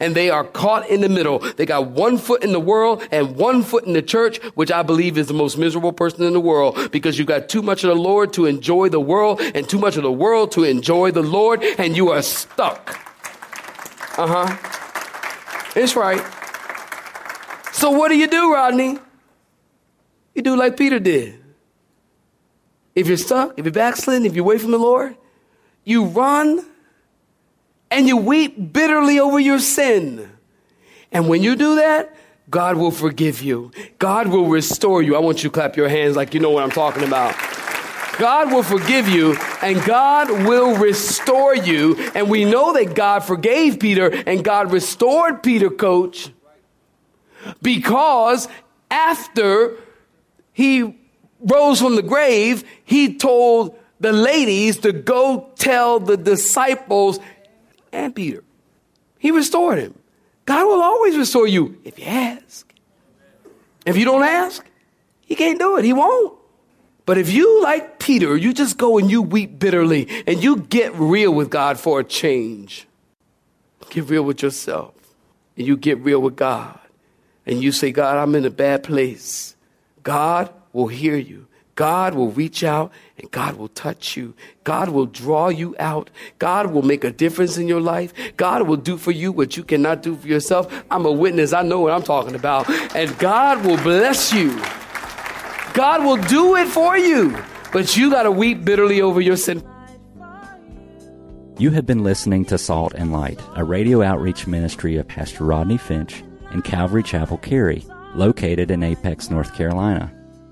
and 0.00 0.14
they 0.14 0.30
are 0.30 0.44
caught 0.44 0.88
in 0.88 1.00
the 1.00 1.08
middle. 1.08 1.38
They 1.38 1.66
got 1.66 1.88
one 1.88 2.18
foot 2.18 2.42
in 2.42 2.52
the 2.52 2.60
world 2.60 3.06
and 3.10 3.36
one 3.36 3.62
foot 3.62 3.84
in 3.84 3.92
the 3.92 4.02
church, 4.02 4.38
which 4.54 4.70
I 4.70 4.82
believe 4.82 5.18
is 5.18 5.26
the 5.28 5.34
most 5.34 5.58
miserable 5.58 5.92
person 5.92 6.24
in 6.24 6.32
the 6.32 6.40
world 6.40 6.90
because 6.90 7.18
you 7.18 7.24
got 7.24 7.48
too 7.48 7.62
much 7.62 7.84
of 7.84 7.88
the 7.88 8.00
Lord 8.00 8.32
to 8.34 8.46
enjoy 8.46 8.88
the 8.88 9.00
world 9.00 9.40
and 9.40 9.68
too 9.68 9.78
much 9.78 9.96
of 9.96 10.02
the 10.02 10.12
world 10.12 10.52
to 10.52 10.64
enjoy 10.64 11.10
the 11.10 11.22
Lord, 11.22 11.62
and 11.62 11.96
you 11.96 12.10
are 12.10 12.22
stuck. 12.22 12.98
Uh 14.18 14.46
huh. 14.46 15.72
It's 15.74 15.94
right. 15.94 16.24
So, 17.72 17.90
what 17.90 18.08
do 18.08 18.16
you 18.16 18.26
do, 18.26 18.54
Rodney? 18.54 18.98
You 20.34 20.42
do 20.42 20.56
like 20.56 20.76
Peter 20.76 20.98
did. 20.98 21.42
If 22.94 23.08
you're 23.08 23.18
stuck, 23.18 23.58
if 23.58 23.64
you're 23.66 23.72
backsliding, 23.72 24.24
if 24.24 24.34
you're 24.34 24.44
away 24.44 24.56
from 24.56 24.70
the 24.70 24.78
Lord, 24.78 25.16
you 25.84 26.06
run 26.06 26.64
and 27.90 28.06
you 28.06 28.16
weep 28.16 28.72
bitterly 28.72 29.20
over 29.20 29.38
your 29.38 29.58
sin. 29.58 30.30
And 31.12 31.28
when 31.28 31.42
you 31.42 31.56
do 31.56 31.76
that, 31.76 32.14
God 32.48 32.76
will 32.76 32.90
forgive 32.90 33.42
you. 33.42 33.72
God 33.98 34.28
will 34.28 34.46
restore 34.46 35.02
you. 35.02 35.16
I 35.16 35.18
want 35.18 35.42
you 35.42 35.50
to 35.50 35.54
clap 35.54 35.76
your 35.76 35.88
hands 35.88 36.16
like 36.16 36.34
you 36.34 36.40
know 36.40 36.50
what 36.50 36.62
I'm 36.62 36.70
talking 36.70 37.02
about. 37.02 37.34
God 38.18 38.50
will 38.52 38.62
forgive 38.62 39.08
you 39.08 39.36
and 39.62 39.82
God 39.84 40.30
will 40.30 40.76
restore 40.76 41.54
you. 41.54 41.96
And 42.14 42.30
we 42.30 42.44
know 42.44 42.72
that 42.72 42.94
God 42.94 43.20
forgave 43.20 43.78
Peter 43.78 44.06
and 44.26 44.44
God 44.44 44.72
restored 44.72 45.42
Peter, 45.42 45.70
coach, 45.70 46.30
because 47.60 48.48
after 48.90 49.76
he 50.52 50.98
rose 51.40 51.80
from 51.80 51.96
the 51.96 52.02
grave, 52.02 52.64
he 52.84 53.16
told 53.16 53.78
the 54.00 54.12
ladies 54.12 54.78
to 54.78 54.92
go 54.92 55.50
tell 55.56 56.00
the 56.00 56.16
disciples 56.16 57.18
and 57.92 58.14
Peter. 58.14 58.44
He 59.18 59.30
restored 59.30 59.78
him. 59.78 59.98
God 60.44 60.66
will 60.66 60.82
always 60.82 61.16
restore 61.16 61.46
you 61.46 61.80
if 61.84 61.98
you 61.98 62.04
ask. 62.04 62.72
If 63.84 63.96
you 63.96 64.04
don't 64.04 64.22
ask, 64.22 64.64
he 65.20 65.34
can't 65.34 65.58
do 65.58 65.76
it. 65.76 65.84
He 65.84 65.92
won't. 65.92 66.38
But 67.04 67.18
if 67.18 67.32
you, 67.32 67.62
like 67.62 68.00
Peter, 68.00 68.36
you 68.36 68.52
just 68.52 68.78
go 68.78 68.98
and 68.98 69.10
you 69.10 69.22
weep 69.22 69.58
bitterly 69.58 70.08
and 70.26 70.42
you 70.42 70.56
get 70.56 70.94
real 70.94 71.32
with 71.32 71.50
God 71.50 71.78
for 71.78 72.00
a 72.00 72.04
change, 72.04 72.86
get 73.90 74.08
real 74.08 74.24
with 74.24 74.42
yourself 74.42 74.94
and 75.56 75.66
you 75.66 75.76
get 75.76 75.98
real 75.98 76.20
with 76.20 76.34
God 76.34 76.78
and 77.46 77.62
you 77.62 77.70
say, 77.70 77.92
God, 77.92 78.16
I'm 78.16 78.34
in 78.34 78.44
a 78.44 78.50
bad 78.50 78.82
place. 78.82 79.54
God 80.02 80.52
will 80.72 80.88
hear 80.88 81.16
you. 81.16 81.46
God 81.76 82.14
will 82.14 82.30
reach 82.30 82.64
out 82.64 82.90
and 83.18 83.30
God 83.30 83.56
will 83.56 83.68
touch 83.68 84.16
you. 84.16 84.34
God 84.64 84.88
will 84.88 85.06
draw 85.06 85.48
you 85.48 85.76
out. 85.78 86.10
God 86.38 86.72
will 86.72 86.82
make 86.82 87.04
a 87.04 87.10
difference 87.10 87.58
in 87.58 87.68
your 87.68 87.82
life. 87.82 88.12
God 88.36 88.66
will 88.66 88.76
do 88.78 88.96
for 88.96 89.12
you 89.12 89.30
what 89.30 89.56
you 89.56 89.62
cannot 89.62 90.02
do 90.02 90.16
for 90.16 90.26
yourself. 90.26 90.72
I'm 90.90 91.04
a 91.04 91.12
witness. 91.12 91.52
I 91.52 91.62
know 91.62 91.80
what 91.80 91.92
I'm 91.92 92.02
talking 92.02 92.34
about. 92.34 92.68
And 92.96 93.16
God 93.18 93.64
will 93.64 93.76
bless 93.76 94.32
you. 94.32 94.58
God 95.74 96.02
will 96.02 96.16
do 96.16 96.56
it 96.56 96.66
for 96.66 96.96
you. 96.96 97.36
But 97.72 97.94
you 97.94 98.10
got 98.10 98.22
to 98.22 98.30
weep 98.30 98.64
bitterly 98.64 99.02
over 99.02 99.20
your 99.20 99.36
sin. 99.36 99.62
You 101.58 101.70
have 101.72 101.84
been 101.84 102.02
listening 102.02 102.46
to 102.46 102.56
Salt 102.56 102.94
and 102.94 103.12
Light, 103.12 103.40
a 103.54 103.64
radio 103.64 104.02
outreach 104.02 104.46
ministry 104.46 104.96
of 104.96 105.08
Pastor 105.08 105.44
Rodney 105.44 105.76
Finch 105.76 106.22
in 106.52 106.62
Calvary 106.62 107.02
Chapel, 107.02 107.36
Cary, 107.38 107.84
located 108.14 108.70
in 108.70 108.82
Apex, 108.82 109.30
North 109.30 109.54
Carolina. 109.54 110.15